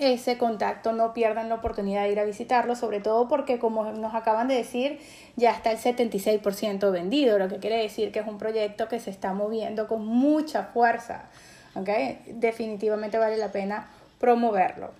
ese 0.00 0.38
contacto, 0.38 0.92
no 0.92 1.12
pierdan 1.14 1.48
la 1.48 1.56
oportunidad 1.56 2.04
de 2.04 2.12
ir 2.12 2.20
a 2.20 2.24
visitarlo, 2.24 2.74
sobre 2.74 3.00
todo 3.00 3.28
porque 3.28 3.58
como 3.58 3.84
nos 3.92 4.14
acaban 4.14 4.48
de 4.48 4.54
decir, 4.54 5.00
ya 5.36 5.52
está 5.52 5.70
el 5.70 5.78
76% 5.78 6.90
vendido, 6.90 7.38
lo 7.38 7.48
que 7.48 7.58
quiere 7.58 7.76
decir 7.76 8.10
que 8.12 8.20
es 8.20 8.26
un 8.26 8.38
proyecto 8.38 8.88
que 8.88 9.00
se 9.00 9.10
está 9.10 9.32
moviendo 9.32 9.86
con 9.86 10.06
mucha 10.06 10.64
fuerza. 10.64 11.24
¿okay? 11.74 12.20
Definitivamente 12.26 13.18
vale 13.18 13.36
la 13.36 13.52
pena 13.52 13.88
promoverlo. 14.18 14.90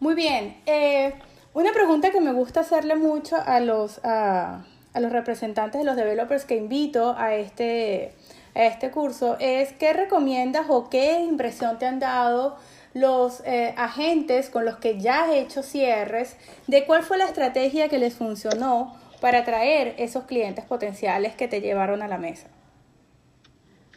Muy 0.00 0.14
bien, 0.14 0.56
eh, 0.66 1.14
una 1.54 1.72
pregunta 1.72 2.10
que 2.10 2.20
me 2.20 2.32
gusta 2.32 2.60
hacerle 2.60 2.96
mucho 2.96 3.36
a 3.36 3.60
los, 3.60 4.00
a, 4.04 4.64
a 4.92 5.00
los 5.00 5.12
representantes 5.12 5.80
de 5.80 5.84
los 5.84 5.96
developers 5.96 6.44
que 6.44 6.56
invito 6.56 7.14
a 7.16 7.34
este, 7.34 8.12
a 8.54 8.64
este 8.64 8.90
curso 8.90 9.36
es 9.40 9.72
qué 9.72 9.92
recomiendas 9.92 10.66
o 10.68 10.88
qué 10.88 11.20
impresión 11.20 11.78
te 11.78 11.86
han 11.86 11.98
dado 11.98 12.56
los 12.94 13.40
eh, 13.40 13.74
agentes 13.76 14.48
con 14.48 14.64
los 14.64 14.76
que 14.76 15.00
ya 15.00 15.24
has 15.24 15.34
hecho 15.34 15.62
cierres, 15.62 16.36
de 16.68 16.86
cuál 16.86 17.02
fue 17.02 17.18
la 17.18 17.24
estrategia 17.24 17.88
que 17.88 17.98
les 17.98 18.14
funcionó 18.14 18.98
para 19.20 19.40
atraer 19.40 19.94
esos 19.98 20.24
clientes 20.24 20.64
potenciales 20.64 21.34
que 21.34 21.48
te 21.48 21.60
llevaron 21.60 22.02
a 22.02 22.08
la 22.08 22.18
mesa. 22.18 22.46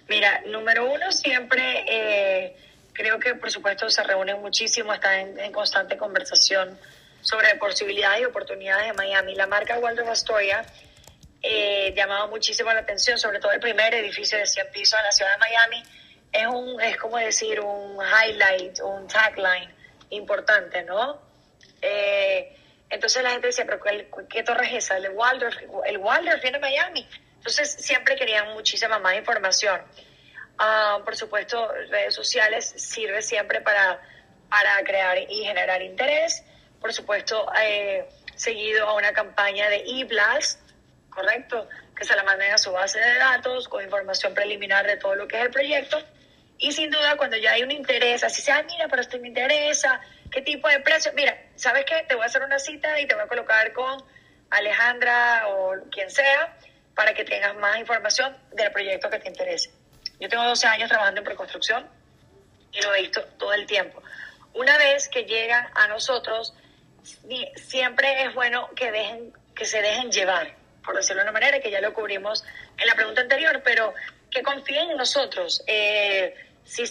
Mira, 0.09 0.41
número 0.47 0.91
uno, 0.91 1.11
siempre 1.11 1.85
eh, 1.87 2.55
creo 2.93 3.19
que 3.19 3.35
por 3.35 3.51
supuesto 3.51 3.89
se 3.89 4.03
reúnen 4.03 4.41
muchísimo, 4.41 4.93
están 4.93 5.37
en, 5.37 5.51
constante 5.51 5.97
conversación 5.97 6.79
sobre 7.21 7.55
posibilidades 7.55 8.21
y 8.21 8.25
oportunidades 8.25 8.87
de 8.87 8.93
Miami. 8.93 9.35
La 9.35 9.47
marca 9.47 9.77
Waldo 9.79 10.09
Astoria 10.09 10.65
eh, 11.43 11.93
llamaba 11.95 12.27
muchísimo 12.27 12.71
la 12.71 12.79
atención, 12.79 13.19
sobre 13.19 13.39
todo 13.39 13.51
el 13.51 13.59
primer 13.59 13.93
edificio 13.93 14.37
de 14.37 14.47
100 14.47 14.71
pisos 14.71 14.97
en 14.97 15.05
la 15.05 15.11
ciudad 15.11 15.31
de 15.33 15.37
Miami, 15.39 15.83
es, 16.31 16.47
un, 16.47 16.81
es 16.81 16.97
como 16.97 17.17
decir 17.17 17.59
un 17.59 17.97
highlight, 17.97 18.79
un 18.81 19.07
tagline 19.07 19.73
importante, 20.09 20.83
¿no? 20.83 21.19
Eh, 21.81 22.55
Entonces 22.89 23.21
la 23.23 23.31
gente 23.31 23.47
decía, 23.47 23.65
pero 23.65 23.79
¿qué, 24.29 24.43
torre 24.43 24.67
es 24.67 24.85
esa? 24.85 24.97
El 24.97 25.09
Waldorf, 25.09 25.57
el 25.85 25.97
Waldorf 25.97 26.41
viene 26.41 26.57
a 26.57 26.61
Miami. 26.61 27.07
Entonces 27.37 27.71
siempre 27.79 28.15
querían 28.15 28.53
muchísima 28.53 28.99
más 28.99 29.15
información. 29.15 29.81
Ah, 30.57 30.99
por 31.03 31.15
supuesto, 31.15 31.71
redes 31.89 32.15
sociales 32.15 32.73
sirve 32.77 33.21
siempre 33.21 33.61
para, 33.61 34.01
para 34.49 34.83
crear 34.83 35.17
y 35.17 35.45
generar 35.45 35.81
interés. 35.81 36.43
Por 36.79 36.93
supuesto, 36.93 37.45
eh, 37.61 38.07
seguido 38.35 38.87
a 38.87 38.93
una 38.93 39.11
campaña 39.13 39.69
de 39.69 39.83
e-blast, 39.85 40.61
¿correcto? 41.09 41.67
Que 41.95 42.05
se 42.05 42.15
la 42.15 42.23
manden 42.23 42.53
a 42.53 42.57
su 42.57 42.71
base 42.71 42.99
de 42.99 43.17
datos 43.17 43.67
con 43.67 43.83
información 43.83 44.33
preliminar 44.33 44.85
de 44.85 44.97
todo 44.97 45.15
lo 45.15 45.27
que 45.27 45.37
es 45.37 45.43
el 45.43 45.51
proyecto. 45.51 45.97
Y 46.59 46.71
sin 46.71 46.89
duda, 46.89 47.17
cuando 47.17 47.37
ya 47.37 47.51
hay 47.51 47.63
un 47.63 47.71
interés, 47.71 48.23
así 48.23 48.41
sea, 48.41 48.63
mira, 48.63 48.87
pero 48.87 49.01
esto 49.01 49.19
me 49.19 49.27
interesa, 49.27 50.01
¿qué 50.31 50.41
tipo 50.41 50.67
de 50.67 50.79
precio? 50.79 51.11
Mira, 51.13 51.37
¿sabes 51.55 51.85
qué? 51.85 52.03
Te 52.07 52.15
voy 52.15 52.23
a 52.23 52.25
hacer 52.25 52.41
una 52.41 52.57
cita 52.57 52.99
y 52.99 53.05
te 53.05 53.13
voy 53.13 53.23
a 53.23 53.27
colocar 53.27 53.71
con 53.73 54.03
Alejandra 54.49 55.47
o 55.49 55.75
quien 55.91 56.09
sea 56.09 56.57
para 56.95 57.13
que 57.13 57.23
tengas 57.23 57.55
más 57.57 57.77
información 57.77 58.35
del 58.53 58.71
proyecto 58.71 59.09
que 59.09 59.19
te 59.19 59.27
interese. 59.27 59.71
Yo 60.19 60.29
tengo 60.29 60.43
12 60.45 60.67
años 60.67 60.89
trabajando 60.89 61.19
en 61.19 61.25
preconstrucción 61.25 61.87
y 62.71 62.81
lo 62.81 62.95
he 62.95 63.01
visto 63.01 63.23
todo 63.37 63.53
el 63.53 63.67
tiempo. 63.67 64.01
Una 64.53 64.77
vez 64.77 65.07
que 65.07 65.25
llegan 65.25 65.67
a 65.75 65.87
nosotros, 65.87 66.55
siempre 67.55 68.23
es 68.23 68.33
bueno 68.33 68.69
que, 68.75 68.91
dejen, 68.91 69.31
que 69.55 69.65
se 69.65 69.81
dejen 69.81 70.11
llevar, 70.11 70.55
por 70.83 70.95
decirlo 70.95 71.21
de 71.21 71.29
una 71.29 71.39
manera, 71.39 71.59
que 71.59 71.69
ya 71.69 71.81
lo 71.81 71.93
cubrimos 71.93 72.43
en 72.77 72.87
la 72.87 72.95
pregunta 72.95 73.21
anterior, 73.21 73.61
pero 73.63 73.93
que 74.31 74.41
confíen 74.41 74.89
en 74.89 74.97
nosotros. 74.97 75.63
Eh, 75.67 76.33
si, 76.67 76.83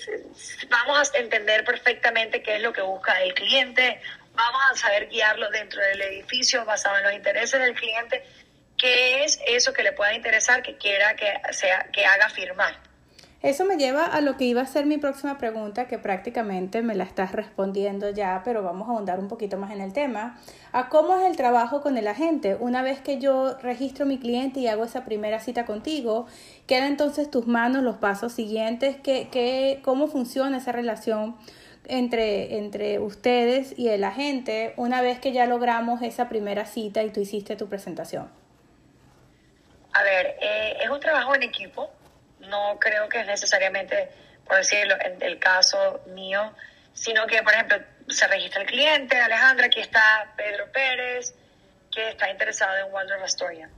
vamos 0.69 1.13
a 1.15 1.19
entender 1.19 1.65
perfectamente 1.65 2.43
qué 2.43 2.57
es 2.57 2.63
lo 2.63 2.73
que 2.73 2.83
busca 2.83 3.23
el 3.23 3.35
cliente, 3.35 4.01
vamos 4.35 4.63
a 4.71 4.77
saber 4.77 5.09
guiarlo 5.09 5.51
dentro 5.51 5.81
del 5.83 6.01
edificio 6.03 6.65
basado 6.65 6.99
en 6.99 7.05
los 7.05 7.13
intereses 7.13 7.61
del 7.61 7.75
cliente, 7.75 8.25
qué 8.79 9.25
es 9.25 9.39
eso 9.47 9.73
que 9.73 9.83
le 9.83 9.93
pueda 9.93 10.15
interesar, 10.15 10.63
que 10.63 10.77
quiera 10.77 11.15
que, 11.17 11.33
sea, 11.53 11.89
que 11.93 12.05
haga 12.05 12.29
firmar. 12.31 12.86
Eso 13.47 13.65
me 13.65 13.77
lleva 13.77 14.05
a 14.05 14.21
lo 14.23 14.37
que 14.37 14.43
iba 14.43 14.61
a 14.61 14.67
ser 14.67 14.87
mi 14.87 14.99
próxima 14.99 15.39
pregunta, 15.39 15.87
que 15.87 15.99
prácticamente 15.99 16.83
me 16.83 16.97
la 16.97 17.05
estás 17.05 17.31
respondiendo 17.31 18.11
ya, 18.11 18.43
pero 18.45 18.65
vamos 18.65 18.89
a 18.89 18.91
ahondar 18.91 19.21
un 19.21 19.29
poquito 19.29 19.57
más 19.57 19.71
en 19.71 19.81
el 19.81 19.93
tema. 19.93 20.37
A 20.73 20.89
cómo 20.89 21.15
es 21.15 21.25
el 21.27 21.37
trabajo 21.37 21.81
con 21.81 21.97
el 21.97 22.09
agente. 22.09 22.57
Una 22.59 22.83
vez 22.83 23.01
que 23.01 23.19
yo 23.19 23.57
registro 23.59 24.05
mi 24.05 24.19
cliente 24.19 24.59
y 24.59 24.67
hago 24.67 24.83
esa 24.83 25.05
primera 25.05 25.39
cita 25.39 25.65
contigo, 25.65 26.27
quedan 26.67 26.89
entonces 26.89 27.31
tus 27.31 27.47
manos 27.47 27.85
los 27.85 27.99
pasos 27.99 28.33
siguientes, 28.33 28.97
que, 28.97 29.81
cómo 29.85 30.09
funciona 30.09 30.57
esa 30.57 30.73
relación 30.73 31.37
entre, 31.85 32.59
entre 32.59 32.99
ustedes 32.99 33.79
y 33.79 33.91
el 33.91 34.03
agente 34.03 34.75
una 34.77 35.03
vez 35.03 35.21
que 35.21 35.31
ya 35.31 35.47
logramos 35.47 36.03
esa 36.03 36.29
primera 36.29 36.67
cita 36.67 37.05
y 37.05 37.11
tú 37.11 37.21
hiciste 37.21 37.55
tu 37.55 37.69
presentación. 37.69 38.29
A 39.93 40.03
ver, 40.03 40.35
eh, 40.41 40.79
es 40.83 40.91
un 40.91 40.99
trabajo 40.99 41.33
en 41.37 41.45
equipo 41.45 41.89
no 42.41 42.79
creo 42.79 43.09
que 43.09 43.21
es 43.21 43.27
necesariamente, 43.27 44.11
por 44.47 44.57
decirlo, 44.57 44.97
en 45.01 45.21
el 45.23 45.39
caso 45.39 46.03
mío, 46.07 46.55
sino 46.93 47.27
que, 47.27 47.43
por 47.43 47.53
ejemplo, 47.53 47.79
se 48.09 48.27
registra 48.27 48.63
el 48.63 48.69
cliente, 48.69 49.21
Alejandra, 49.21 49.67
aquí 49.67 49.81
está 49.81 50.33
Pedro 50.37 50.71
Pérez, 50.73 51.35
que 51.93 52.11
está 52.11 52.31
interesado 52.31 52.77
en 52.87 52.93
Waldorf 52.93 53.23
Astoria. 53.23 53.69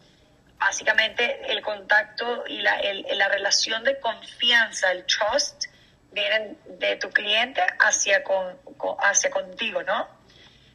Básicamente, 0.58 1.40
el 1.50 1.62
contacto 1.62 2.44
y 2.46 2.60
la, 2.60 2.80
la 3.14 3.28
relación 3.28 3.84
de 3.84 3.98
confianza, 4.00 4.90
el 4.90 5.04
trust, 5.06 5.66
vienen 6.10 6.58
de 6.78 6.96
tu 6.96 7.10
cliente 7.10 7.62
hacia, 7.78 8.22
con, 8.24 8.58
hacia 9.00 9.30
contigo, 9.30 9.82
¿no? 9.82 10.08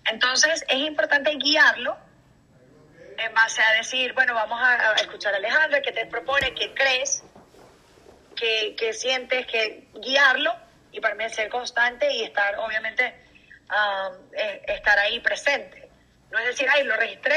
Entonces, 0.10 0.64
es 0.68 0.78
importante 0.78 1.32
guiarlo 1.36 1.98
en 3.18 3.34
base 3.34 3.62
a 3.62 3.74
decir, 3.74 4.14
bueno, 4.14 4.34
vamos 4.34 4.60
a, 4.62 4.94
escuchar 4.94 5.34
a 5.34 5.38
Alejandra, 5.38 5.82
¿qué 5.82 5.92
te 5.92 6.06
propone? 6.06 6.54
¿Qué 6.54 6.74
crees? 6.74 7.24
Que, 8.36 8.94
sientes 8.94 9.46
que 9.48 9.88
guiarlo 9.96 10.54
y 10.92 11.00
permanecer 11.00 11.50
constante 11.50 12.12
y 12.12 12.24
estar, 12.24 12.58
obviamente, 12.60 13.16
um, 13.70 14.34
estar 14.68 15.00
ahí 15.00 15.20
presente. 15.20 15.90
No 16.32 16.40
es 16.40 16.48
decir, 16.48 16.68
ay, 16.70 16.84
lo 16.84 16.96
registré, 16.96 17.36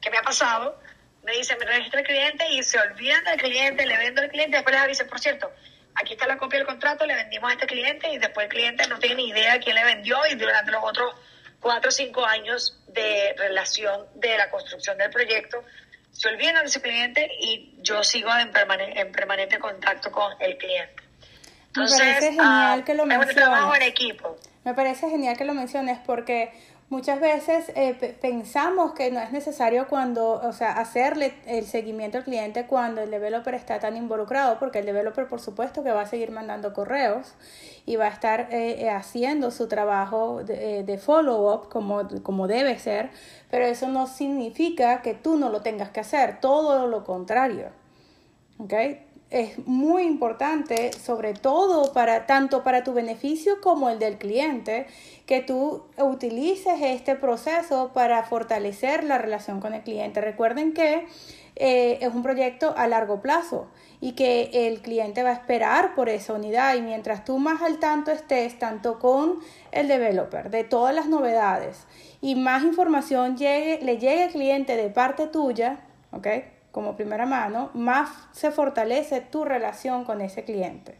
¿qué 0.00 0.10
me 0.10 0.18
ha 0.18 0.22
pasado? 0.22 0.80
Me 1.22 1.32
dice, 1.32 1.56
me 1.56 1.66
registré 1.66 2.00
el 2.00 2.06
cliente 2.06 2.48
y 2.50 2.62
se 2.62 2.78
olvidan 2.78 3.24
del 3.24 3.38
cliente, 3.38 3.86
le 3.86 3.96
vendo 3.96 4.22
al 4.22 4.30
cliente, 4.30 4.56
después 4.56 4.74
les 4.74 4.84
avisa, 4.84 5.06
por 5.06 5.20
cierto, 5.20 5.50
aquí 5.94 6.14
está 6.14 6.26
la 6.26 6.38
copia 6.38 6.58
del 6.58 6.66
contrato, 6.66 7.04
le 7.06 7.14
vendimos 7.14 7.50
a 7.50 7.54
este 7.54 7.66
cliente 7.66 8.08
y 8.10 8.18
después 8.18 8.44
el 8.44 8.50
cliente 8.50 8.86
no 8.88 8.98
tiene 8.98 9.16
ni 9.16 9.28
idea 9.30 9.54
de 9.54 9.60
quién 9.60 9.76
le 9.76 9.84
vendió 9.84 10.18
y 10.30 10.34
durante 10.36 10.70
los 10.70 10.82
otros 10.82 11.14
cuatro 11.60 11.88
o 11.88 11.92
cinco 11.92 12.24
años 12.24 12.78
de 12.88 13.34
relación 13.36 14.06
de 14.14 14.38
la 14.38 14.48
construcción 14.50 14.96
del 14.96 15.10
proyecto 15.10 15.64
se 16.12 16.28
olvidan 16.28 16.56
de 16.62 16.64
ese 16.64 16.80
cliente 16.80 17.30
y 17.40 17.74
yo 17.82 18.02
sigo 18.02 18.30
en, 18.36 18.50
en 18.96 19.12
permanente 19.12 19.58
contacto 19.58 20.10
con 20.10 20.32
el 20.40 20.56
cliente. 20.56 21.02
Entonces, 21.68 21.98
Me 21.98 22.06
parece 22.06 22.26
genial 22.30 22.80
ah, 22.80 22.84
que 22.84 22.94
lo 22.94 23.06
menciones. 23.06 23.34
trabajo 23.36 23.74
en 23.76 23.82
equipo. 23.82 24.36
Me 24.64 24.74
parece 24.74 25.08
genial 25.08 25.36
que 25.36 25.44
lo 25.44 25.54
menciones 25.54 25.98
porque 26.04 26.52
muchas 26.90 27.20
veces 27.20 27.70
eh, 27.74 28.16
pensamos 28.20 28.92
que 28.92 29.10
no 29.10 29.20
es 29.20 29.30
necesario 29.30 29.88
cuando, 29.88 30.32
o 30.32 30.52
sea, 30.52 30.72
hacerle 30.72 31.34
el 31.46 31.66
seguimiento 31.66 32.18
al 32.18 32.24
cliente 32.24 32.66
cuando 32.66 33.02
el 33.02 33.10
developer 33.10 33.54
está 33.54 33.78
tan 33.78 33.96
involucrado, 33.96 34.58
porque 34.58 34.78
el 34.78 34.86
developer 34.86 35.28
por 35.28 35.40
supuesto 35.40 35.82
que 35.84 35.90
va 35.90 36.02
a 36.02 36.06
seguir 36.06 36.30
mandando 36.30 36.72
correos 36.72 37.34
y 37.84 37.96
va 37.96 38.06
a 38.06 38.10
estar 38.10 38.48
eh, 38.50 38.82
eh, 38.82 38.90
haciendo 38.90 39.50
su 39.50 39.68
trabajo 39.68 40.42
de, 40.44 40.82
de 40.82 40.98
follow-up 40.98 41.68
como, 41.68 42.08
como 42.22 42.46
debe 42.46 42.78
ser, 42.78 43.10
pero 43.50 43.66
eso 43.66 43.88
no 43.88 44.06
significa 44.06 45.02
que 45.02 45.14
tú 45.14 45.36
no 45.36 45.50
lo 45.50 45.60
tengas 45.60 45.90
que 45.90 46.00
hacer, 46.00 46.40
todo 46.40 46.86
lo 46.86 47.04
contrario. 47.04 47.70
¿okay? 48.58 49.06
Es 49.30 49.58
muy 49.66 50.04
importante, 50.04 50.90
sobre 50.94 51.34
todo 51.34 51.92
para 51.92 52.24
tanto 52.24 52.64
para 52.64 52.82
tu 52.82 52.94
beneficio 52.94 53.60
como 53.60 53.90
el 53.90 53.98
del 53.98 54.16
cliente, 54.16 54.86
que 55.26 55.42
tú 55.42 55.84
utilices 55.98 56.80
este 56.80 57.14
proceso 57.14 57.90
para 57.92 58.22
fortalecer 58.22 59.04
la 59.04 59.18
relación 59.18 59.60
con 59.60 59.74
el 59.74 59.82
cliente. 59.82 60.22
Recuerden 60.22 60.72
que 60.72 61.06
eh, 61.56 61.98
es 62.00 62.14
un 62.14 62.22
proyecto 62.22 62.72
a 62.74 62.86
largo 62.86 63.20
plazo 63.20 63.66
y 64.00 64.12
que 64.12 64.48
el 64.66 64.80
cliente 64.80 65.22
va 65.22 65.30
a 65.30 65.34
esperar 65.34 65.94
por 65.94 66.08
esa 66.08 66.32
unidad 66.32 66.74
y 66.76 66.80
mientras 66.80 67.26
tú 67.26 67.38
más 67.38 67.60
al 67.60 67.80
tanto 67.80 68.10
estés, 68.10 68.58
tanto 68.58 68.98
con 68.98 69.40
el 69.72 69.88
developer, 69.88 70.48
de 70.48 70.64
todas 70.64 70.94
las 70.94 71.06
novedades 71.06 71.86
y 72.22 72.34
más 72.34 72.62
información 72.62 73.36
llegue, 73.36 73.80
le 73.82 73.98
llegue 73.98 74.22
al 74.22 74.30
cliente 74.30 74.74
de 74.74 74.88
parte 74.88 75.26
tuya, 75.26 75.80
¿ok? 76.12 76.28
Como 76.72 76.96
primera 76.96 77.26
mano, 77.26 77.70
más 77.74 78.10
se 78.32 78.50
fortalece 78.50 79.20
tu 79.20 79.44
relación 79.44 80.04
con 80.04 80.20
ese 80.20 80.44
cliente. 80.44 80.98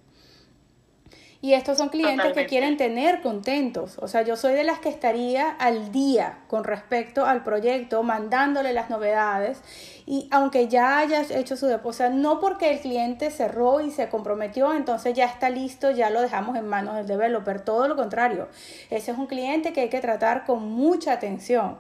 Y 1.41 1.53
estos 1.53 1.79
son 1.79 1.89
clientes 1.89 2.33
que 2.33 2.47
quieren 2.47 2.77
tener 2.77 3.21
contentos. 3.21 3.97
O 3.99 4.09
sea, 4.09 4.23
yo 4.23 4.35
soy 4.35 4.55
de 4.55 4.65
las 4.65 4.81
que 4.81 4.89
estaría 4.89 5.49
al 5.49 5.93
día 5.93 6.41
con 6.49 6.65
respecto 6.65 7.27
al 7.27 7.45
proyecto, 7.45 8.03
mandándole 8.03 8.73
las 8.73 8.91
novedades. 8.91 9.61
Y 10.05 10.27
aunque 10.33 10.67
ya 10.67 10.99
hayas 10.99 11.31
hecho 11.31 11.57
su 11.57 11.67
depósito, 11.67 12.11
no 12.11 12.41
porque 12.41 12.73
el 12.73 12.81
cliente 12.81 13.31
cerró 13.31 13.81
y 13.81 13.93
se 13.93 14.09
comprometió, 14.09 14.75
entonces 14.75 15.15
ya 15.15 15.27
está 15.27 15.49
listo, 15.49 15.93
ya 15.93 16.11
lo 16.11 16.23
dejamos 16.23 16.57
en 16.57 16.67
manos 16.67 16.97
del 16.97 17.07
developer. 17.07 17.61
Todo 17.61 17.87
lo 17.87 17.95
contrario. 17.95 18.49
Ese 18.91 19.13
es 19.13 19.19
un 19.19 19.29
cliente 19.29 19.73
que 19.73 19.83
hay 19.83 19.91
que 19.91 20.01
tratar 20.01 20.45
con 20.45 20.69
mucha 20.69 21.13
atención 21.13 21.79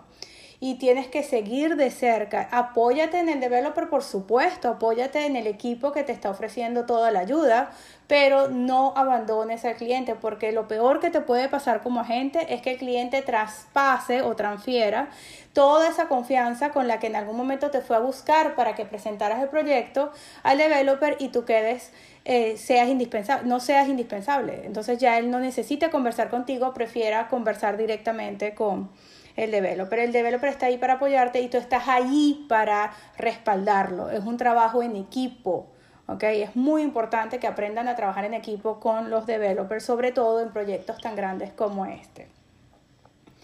y 0.61 0.75
tienes 0.75 1.07
que 1.07 1.23
seguir 1.23 1.77
de 1.77 1.91
cerca. 1.91 2.49
Apóyate 2.51 3.21
en 3.21 3.29
el 3.29 3.39
developer, 3.39 3.89
por 3.89 4.03
supuesto, 4.03 4.69
apóyate 4.69 5.25
en 5.27 5.37
el 5.37 5.47
equipo 5.47 5.93
que 5.93 6.03
te 6.03 6.13
está 6.13 6.31
ofreciendo 6.31 6.85
toda 6.85 7.13
la 7.13 7.21
ayuda, 7.21 7.71
pero 8.09 8.49
no 8.49 8.93
abandones 8.97 9.65
al 9.65 9.77
cliente 9.77 10.17
porque 10.17 10.51
lo 10.51 10.67
peor 10.67 10.99
que 10.99 11.11
te 11.11 11.21
puede 11.21 11.49
pasar 11.49 11.81
como 11.83 12.01
agente 12.01 12.53
es 12.55 12.63
que 12.63 12.73
el 12.73 12.79
cliente 12.79 13.23
traspase 13.23 14.23
o 14.23 14.35
transfiera 14.35 15.11
toda 15.53 15.89
esa 15.89 16.09
confianza 16.09 16.71
con 16.71 16.89
la 16.89 16.99
que 16.99 17.07
en 17.07 17.17
algún 17.17 17.37
momento 17.37 17.71
te 17.71 17.81
fue 17.81 17.97
a 17.97 18.01
buscar 18.01 18.57
para 18.57 18.75
que 18.75 18.85
presentaras 18.85 19.41
el 19.41 19.49
proyecto 19.49 20.11
al 20.43 20.59
developer 20.59 21.17
y 21.21 21.29
tú 21.29 21.45
quedes 21.45 21.93
eh, 22.25 22.57
seas 22.57 22.89
indispensable, 22.89 23.49
no 23.49 23.61
seas 23.61 23.89
indispensable. 23.89 24.63
Entonces 24.65 24.99
ya 24.99 25.19
él 25.19 25.31
no 25.31 25.39
necesita 25.39 25.91
conversar 25.91 26.31
contigo, 26.31 26.75
prefiera 26.75 27.29
conversar 27.29 27.77
directamente 27.77 28.55
con, 28.55 28.91
el 29.39 29.53
developer. 29.53 29.99
El 30.01 30.13
developer 30.13 30.51
está 30.51 30.67
ahí 30.67 30.79
para 30.79 30.95
apoyarte 30.95 31.41
y 31.41 31.49
tú 31.49 31.57
estás 31.57 31.87
ahí 31.87 32.45
para 32.49 32.93
respaldarlo. 33.17 34.11
Es 34.11 34.25
un 34.25 34.37
trabajo 34.37 34.83
en 34.83 34.97
equipo. 34.97 35.69
¿ok? 36.09 36.23
Es 36.25 36.57
muy 36.57 36.83
importante 36.83 37.39
que 37.39 37.47
aprendan 37.47 37.87
a 37.87 37.95
trabajar 37.95 38.25
en 38.25 38.35
equipo 38.35 38.81
con 38.81 39.11
los 39.11 39.27
developers, 39.27 39.85
sobre 39.85 40.11
todo 40.11 40.41
en 40.41 40.51
proyectos 40.51 41.01
tan 41.01 41.15
grandes 41.15 41.53
como 41.53 41.87
este. 41.87 42.29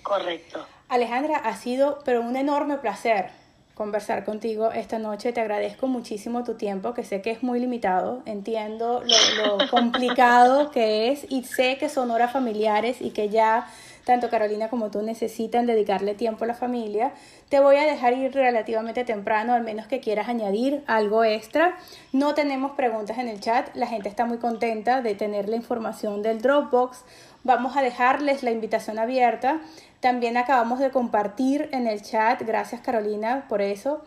Correcto. 0.03 0.67
Alejandra, 0.89 1.39
ha 1.39 1.57
sido 1.57 2.01
pero 2.05 2.21
un 2.21 2.37
enorme 2.37 2.77
placer 2.79 3.31
conversar 3.75 4.25
contigo 4.25 4.73
esta 4.73 4.99
noche. 4.99 5.33
Te 5.33 5.41
agradezco 5.41 5.87
muchísimo 5.87 6.43
tu 6.45 6.55
tiempo, 6.55 6.93
que 6.93 7.05
sé 7.05 7.23
que 7.23 7.31
es 7.31 7.43
muy 7.43 7.61
limitado. 7.61 8.23
Entiendo 8.27 9.03
lo, 9.05 9.59
lo 9.59 9.69
complicado 9.71 10.71
que 10.71 11.13
es 11.13 11.27
y 11.29 11.45
sé 11.45 11.79
que 11.79 11.89
son 11.89 12.11
horas 12.11 12.33
familiares 12.33 13.01
y 13.01 13.11
que 13.11 13.29
ya 13.29 13.69
tanto 14.05 14.31
Carolina 14.31 14.69
como 14.69 14.91
tú 14.91 15.03
necesitan 15.03 15.67
dedicarle 15.67 16.15
tiempo 16.15 16.45
a 16.45 16.47
la 16.47 16.55
familia. 16.55 17.13
Te 17.49 17.61
voy 17.61 17.77
a 17.77 17.85
dejar 17.85 18.13
ir 18.13 18.33
relativamente 18.33 19.05
temprano, 19.05 19.55
al 19.55 19.63
menos 19.63 19.87
que 19.87 20.01
quieras 20.01 20.29
añadir 20.29 20.85
algo 20.87 21.25
extra. 21.25 21.77
No 22.13 22.35
tenemos 22.35 22.73
preguntas 22.73 23.19
en 23.19 23.29
el 23.29 23.41
chat, 23.41 23.75
la 23.75 23.87
gente 23.87 24.09
está 24.09 24.25
muy 24.27 24.39
contenta 24.39 25.01
de 25.01 25.15
tener 25.15 25.49
la 25.49 25.57
información 25.57 26.23
del 26.23 26.41
Dropbox. 26.41 27.05
Vamos 27.43 27.77
a 27.77 27.83
dejarles 27.83 28.43
la 28.43 28.51
invitación 28.51 28.99
abierta. 28.99 29.61
También 30.01 30.37
acabamos 30.37 30.79
de 30.79 30.91
compartir 30.91 31.69
en 31.73 31.87
el 31.87 32.03
chat, 32.03 32.43
gracias 32.43 32.81
Carolina 32.81 33.47
por 33.49 33.63
eso. 33.63 34.03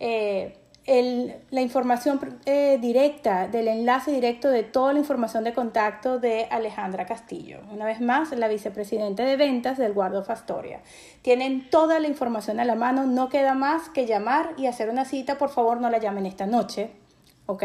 Eh, 0.00 0.56
el, 0.88 1.34
la 1.50 1.60
información 1.60 2.18
eh, 2.46 2.78
directa, 2.80 3.46
del 3.46 3.68
enlace 3.68 4.10
directo 4.10 4.48
de 4.48 4.62
toda 4.62 4.94
la 4.94 4.98
información 4.98 5.44
de 5.44 5.52
contacto 5.52 6.18
de 6.18 6.46
Alejandra 6.50 7.04
Castillo. 7.04 7.60
Una 7.70 7.84
vez 7.84 8.00
más, 8.00 8.32
la 8.32 8.48
vicepresidenta 8.48 9.22
de 9.22 9.36
ventas 9.36 9.76
del 9.76 9.92
Guardo 9.92 10.24
Fastoria. 10.24 10.80
Tienen 11.20 11.68
toda 11.68 12.00
la 12.00 12.08
información 12.08 12.58
a 12.58 12.64
la 12.64 12.74
mano, 12.74 13.04
no 13.04 13.28
queda 13.28 13.52
más 13.52 13.90
que 13.90 14.06
llamar 14.06 14.54
y 14.56 14.66
hacer 14.66 14.88
una 14.88 15.04
cita. 15.04 15.36
Por 15.36 15.50
favor, 15.50 15.78
no 15.78 15.90
la 15.90 15.98
llamen 15.98 16.24
esta 16.24 16.46
noche. 16.46 16.90
¿ok? 17.44 17.64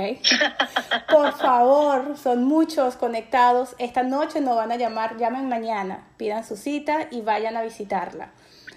Por 1.09 1.33
favor, 1.33 2.17
son 2.17 2.43
muchos 2.43 2.95
conectados. 2.97 3.75
Esta 3.79 4.03
noche 4.03 4.41
no 4.41 4.55
van 4.55 4.71
a 4.71 4.75
llamar, 4.75 5.17
llamen 5.17 5.47
mañana, 5.47 6.07
pidan 6.17 6.43
su 6.43 6.57
cita 6.57 7.07
y 7.09 7.21
vayan 7.21 7.55
a 7.55 7.63
visitarla. 7.63 8.31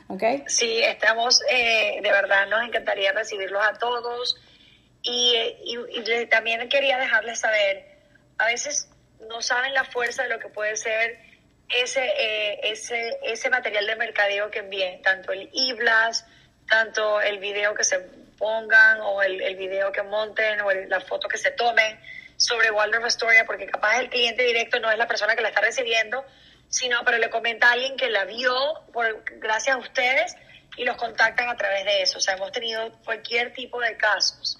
Okay. 0.08 0.44
Sí, 0.46 0.80
estamos, 0.82 1.42
eh, 1.50 1.98
de 2.00 2.10
verdad, 2.10 2.46
nos 2.46 2.62
encantaría 2.62 3.12
recibirlos 3.12 3.62
a 3.64 3.74
todos. 3.74 4.36
Y, 5.02 5.34
y, 5.64 6.26
también 6.26 6.68
quería 6.68 6.98
dejarles 6.98 7.40
saber, 7.40 7.86
a 8.38 8.46
veces 8.46 8.88
no 9.28 9.40
saben 9.42 9.74
la 9.74 9.84
fuerza 9.84 10.24
de 10.24 10.28
lo 10.28 10.38
que 10.38 10.48
puede 10.48 10.76
ser 10.76 11.18
ese, 11.68 12.04
eh, 12.04 12.60
ese, 12.64 13.18
ese 13.22 13.50
material 13.50 13.86
de 13.86 13.96
mercadeo 13.96 14.50
que 14.50 14.60
envíen, 14.60 15.02
tanto 15.02 15.32
el 15.32 15.50
e-blast, 15.52 16.26
tanto 16.68 17.20
el 17.20 17.38
video 17.38 17.74
que 17.74 17.84
se 17.84 18.00
pongan 18.38 19.00
o 19.00 19.22
el, 19.22 19.40
el 19.40 19.56
video 19.56 19.92
que 19.92 20.02
monten 20.02 20.60
o 20.60 20.72
la 20.72 21.00
foto 21.00 21.28
que 21.28 21.38
se 21.38 21.50
tomen 21.52 21.98
sobre 22.36 22.70
Waldorf 22.70 23.04
Astoria, 23.04 23.44
porque 23.44 23.66
capaz 23.66 23.98
el 23.98 24.10
cliente 24.10 24.42
directo 24.42 24.78
no 24.80 24.90
es 24.90 24.98
la 24.98 25.08
persona 25.08 25.34
que 25.34 25.42
la 25.42 25.48
está 25.48 25.60
recibiendo, 25.60 26.24
sino 26.68 27.04
pero 27.04 27.18
le 27.18 27.30
comenta 27.30 27.68
a 27.68 27.72
alguien 27.72 27.96
que 27.96 28.10
la 28.10 28.24
vio 28.24 28.54
por, 28.92 29.24
gracias 29.38 29.76
a 29.76 29.78
ustedes 29.78 30.36
y 30.76 30.84
los 30.84 30.96
contactan 30.96 31.48
a 31.48 31.56
través 31.56 31.84
de 31.84 32.02
eso. 32.02 32.18
O 32.18 32.20
sea, 32.20 32.34
hemos 32.34 32.52
tenido 32.52 32.92
cualquier 33.04 33.52
tipo 33.52 33.80
de 33.80 33.96
casos. 33.96 34.58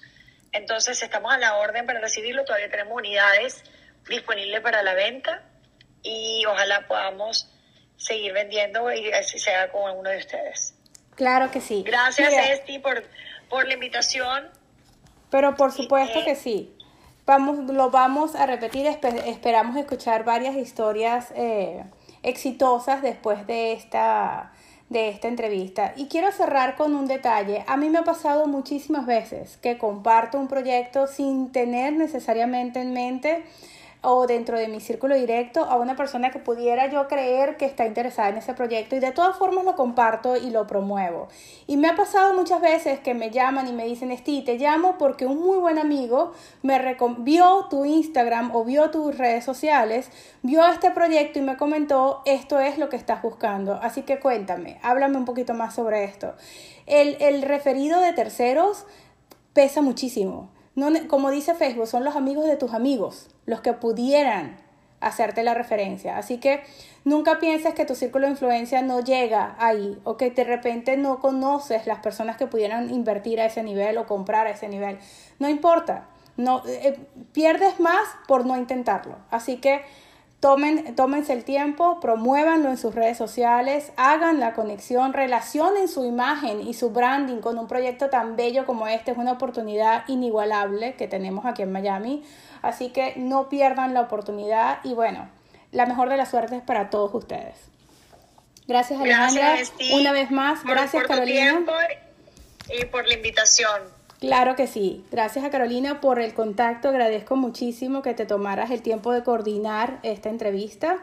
Entonces, 0.51 1.01
estamos 1.03 1.31
a 1.31 1.37
la 1.37 1.57
orden 1.57 1.85
para 1.85 1.99
recibirlo. 1.99 2.43
Todavía 2.45 2.69
tenemos 2.69 2.93
unidades 2.95 3.63
disponibles 4.09 4.61
para 4.61 4.81
la 4.81 4.93
venta 4.93 5.43
y 6.01 6.43
ojalá 6.47 6.87
podamos 6.87 7.49
seguir 7.97 8.33
vendiendo 8.33 8.91
y 8.91 9.11
así 9.11 9.39
sea 9.39 9.71
con 9.71 9.97
uno 9.97 10.09
de 10.09 10.17
ustedes. 10.17 10.73
Claro 11.15 11.51
que 11.51 11.61
sí. 11.61 11.83
Gracias, 11.85 12.31
Esti, 12.31 12.79
por, 12.79 13.03
por 13.49 13.67
la 13.67 13.73
invitación. 13.73 14.49
Pero 15.29 15.55
por 15.55 15.71
supuesto 15.71 16.23
que 16.23 16.35
sí. 16.35 16.73
Vamos, 17.25 17.57
lo 17.71 17.89
vamos 17.89 18.35
a 18.35 18.45
repetir. 18.45 18.87
esperamos 18.87 19.75
escuchar 19.75 20.23
varias 20.23 20.55
historias 20.55 21.33
eh, 21.35 21.83
exitosas 22.23 23.01
después 23.01 23.45
de 23.47 23.73
esta, 23.73 24.51
de 24.89 25.09
esta 25.09 25.27
entrevista. 25.27 25.93
Y 25.95 26.07
quiero 26.07 26.31
cerrar 26.31 26.75
con 26.75 26.95
un 26.95 27.07
detalle. 27.07 27.63
A 27.67 27.77
mí 27.77 27.89
me 27.89 27.99
ha 27.99 28.03
pasado 28.03 28.47
muchísimas 28.47 29.05
veces 29.05 29.57
que 29.57 29.77
comparto 29.77 30.39
un 30.39 30.47
proyecto 30.47 31.07
sin 31.07 31.51
tener 31.51 31.93
necesariamente 31.93 32.81
en 32.81 32.93
mente 32.93 33.43
o 34.09 34.25
dentro 34.25 34.57
de 34.57 34.69
mi 34.69 34.79
círculo 34.79 35.15
directo 35.15 35.65
a 35.65 35.75
una 35.75 35.97
persona 35.97 36.31
que 36.31 36.39
pudiera 36.39 36.89
yo 36.89 37.09
creer 37.09 37.57
que 37.57 37.65
está 37.65 37.85
interesada 37.85 38.29
en 38.29 38.37
ese 38.37 38.53
proyecto 38.53 38.95
y 38.95 38.99
de 38.99 39.11
todas 39.11 39.35
formas 39.35 39.65
lo 39.65 39.75
comparto 39.75 40.37
y 40.37 40.49
lo 40.49 40.65
promuevo. 40.65 41.27
Y 41.67 41.75
me 41.75 41.89
ha 41.89 41.95
pasado 41.97 42.33
muchas 42.33 42.61
veces 42.61 43.01
que 43.01 43.13
me 43.13 43.31
llaman 43.31 43.67
y 43.67 43.73
me 43.73 43.83
dicen, 43.83 44.11
Esti, 44.11 44.43
te 44.43 44.57
llamo 44.57 44.97
porque 44.97 45.25
un 45.25 45.41
muy 45.41 45.57
buen 45.57 45.77
amigo 45.77 46.31
me 46.61 46.95
vio 47.17 47.67
tu 47.69 47.83
Instagram 47.83 48.55
o 48.55 48.63
vio 48.63 48.91
tus 48.91 49.17
redes 49.17 49.43
sociales, 49.43 50.09
vio 50.41 50.65
este 50.65 50.91
proyecto 50.91 51.39
y 51.39 51.41
me 51.41 51.57
comentó, 51.57 52.21
esto 52.23 52.61
es 52.61 52.77
lo 52.77 52.87
que 52.87 52.95
estás 52.95 53.21
buscando. 53.21 53.73
Así 53.73 54.03
que 54.03 54.21
cuéntame, 54.21 54.79
háblame 54.83 55.17
un 55.17 55.25
poquito 55.25 55.53
más 55.53 55.75
sobre 55.75 56.05
esto. 56.05 56.33
El, 56.85 57.17
el 57.19 57.41
referido 57.41 57.99
de 57.99 58.13
terceros 58.13 58.85
pesa 59.51 59.81
muchísimo 59.81 60.49
no, 60.77 60.91
como 61.07 61.31
dice 61.31 61.55
Facebook, 61.55 61.87
son 61.87 62.03
los 62.05 62.15
amigos 62.15 62.45
de 62.45 62.55
tus 62.55 62.71
amigos 62.75 63.29
los 63.47 63.61
que 63.61 63.73
pudieran 63.73 64.57
hacerte 64.99 65.41
la 65.41 65.55
referencia. 65.55 66.19
Así 66.19 66.37
que 66.37 66.61
nunca 67.03 67.39
pienses 67.39 67.73
que 67.73 67.83
tu 67.83 67.95
círculo 67.95 68.27
de 68.27 68.33
influencia 68.33 68.83
no 68.83 68.99
llega 68.99 69.55
ahí 69.57 69.99
o 70.03 70.17
que 70.17 70.29
de 70.29 70.43
repente 70.43 70.95
no 70.95 71.19
conoces 71.19 71.87
las 71.87 71.97
personas 71.97 72.37
que 72.37 72.45
pudieran 72.45 72.93
invertir 72.93 73.41
a 73.41 73.45
ese 73.45 73.63
nivel 73.63 73.97
o 73.97 74.05
comprar 74.05 74.45
a 74.45 74.51
ese 74.51 74.67
nivel. 74.67 74.99
No 75.39 75.49
importa, 75.49 76.09
no 76.35 76.61
eh, 76.67 76.95
pierdes 77.31 77.79
más 77.79 78.07
por 78.27 78.45
no 78.45 78.55
intentarlo. 78.55 79.15
Así 79.31 79.57
que 79.57 79.81
Tomen, 80.39 80.95
tómense 80.95 81.33
el 81.33 81.43
tiempo, 81.43 81.99
promuévanlo 81.99 82.69
en 82.69 82.77
sus 82.77 82.93
redes 82.93 83.17
sociales, 83.17 83.91
hagan 83.97 84.39
la 84.39 84.53
conexión, 84.53 85.13
relacionen 85.13 85.87
su 85.87 86.05
imagen 86.05 86.61
y 86.61 86.75
su 86.75 86.91
branding 86.91 87.37
con 87.37 87.57
un 87.57 87.67
proyecto 87.67 88.11
tan 88.11 88.35
bello 88.35 88.67
como 88.67 88.87
este. 88.87 89.11
Es 89.11 89.17
una 89.17 89.31
oportunidad 89.31 90.03
inigualable 90.07 90.93
que 90.93 91.07
tenemos 91.07 91.45
aquí 91.45 91.63
en 91.63 91.71
Miami. 91.71 92.23
Así 92.61 92.89
que 92.89 93.13
no 93.15 93.49
pierdan 93.49 93.95
la 93.95 94.01
oportunidad 94.01 94.77
y 94.83 94.93
bueno, 94.93 95.27
la 95.71 95.87
mejor 95.87 96.09
de 96.09 96.17
las 96.17 96.29
suertes 96.29 96.61
para 96.61 96.91
todos 96.91 97.13
ustedes. 97.15 97.55
Gracias 98.67 98.99
Alejandra. 98.99 99.55
Una 99.93 100.11
vez 100.11 100.29
más, 100.29 100.63
gracias 100.63 101.03
Carolina. 101.05 101.65
y 102.69 102.85
por 102.85 103.07
la 103.07 103.15
invitación. 103.15 103.96
Claro 104.19 104.55
que 104.55 104.67
sí. 104.67 105.05
Gracias 105.11 105.45
a 105.45 105.49
Carolina 105.49 106.01
por 106.01 106.19
el 106.19 106.33
contacto. 106.33 106.89
Agradezco 106.89 107.35
muchísimo 107.35 108.01
que 108.01 108.13
te 108.13 108.25
tomaras 108.25 108.71
el 108.71 108.81
tiempo 108.81 109.11
de 109.11 109.23
coordinar 109.23 109.99
esta 110.03 110.29
entrevista. 110.29 110.99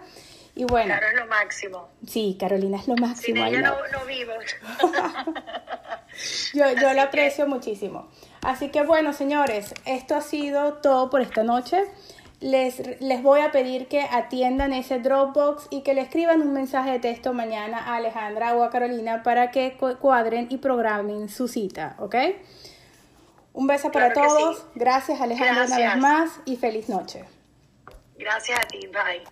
Y 0.57 0.65
bueno. 0.65 0.87
Claro, 0.87 1.07
es 1.09 1.21
lo 1.21 1.27
máximo. 1.27 1.89
Sí, 2.07 2.37
Carolina 2.39 2.79
es 2.79 2.89
lo 2.89 2.97
máximo. 2.97 3.37
Sin 3.37 3.55
ella 3.55 3.61
no, 3.61 3.77
no 3.93 4.05
vivo. 4.07 4.33
yo 6.55 6.65
yo 6.81 6.95
lo 6.95 7.03
aprecio 7.03 7.47
muchísimo. 7.47 8.09
Así 8.43 8.69
que 8.69 8.83
bueno, 8.83 9.13
señores, 9.13 9.75
esto 9.85 10.15
ha 10.15 10.21
sido 10.21 10.75
todo 10.75 11.11
por 11.11 11.21
esta 11.21 11.43
noche. 11.43 11.85
Les, 12.41 13.01
les 13.01 13.23
voy 13.23 13.41
a 13.41 13.53
pedir 13.53 13.89
que 13.89 14.03
atiendan 14.03 14.73
ese 14.73 14.99
Dropbox 14.99 15.69
y 15.71 15.83
que 15.83 15.95
le 15.95 16.03
escriban 16.03 16.43
un 16.43 16.53
mensaje 16.53 16.91
de 16.91 16.99
texto 16.99 17.33
mañana 17.33 17.79
a 17.79 17.97
Alejandra 17.97 18.55
o 18.55 18.65
a 18.65 18.71
Carolina 18.71 19.23
para 19.23 19.51
que 19.51 19.77
cuadren 20.01 20.49
y 20.51 20.59
programen 20.59 21.29
su 21.29 21.49
cita, 21.49 21.97
¿ok? 21.99 22.17
Un 23.55 23.69
beso 23.69 23.91
para 23.91 24.13
todos. 24.13 24.67
Gracias 24.75 25.21
Alejandra 25.21 25.65
una 25.65 25.79
vez 25.79 25.97
más 25.97 26.41
y 26.45 26.57
feliz 26.57 26.89
noche. 26.89 27.25
Gracias 28.19 28.59
a 28.59 28.67
ti. 28.67 28.87
Bye. 28.89 29.25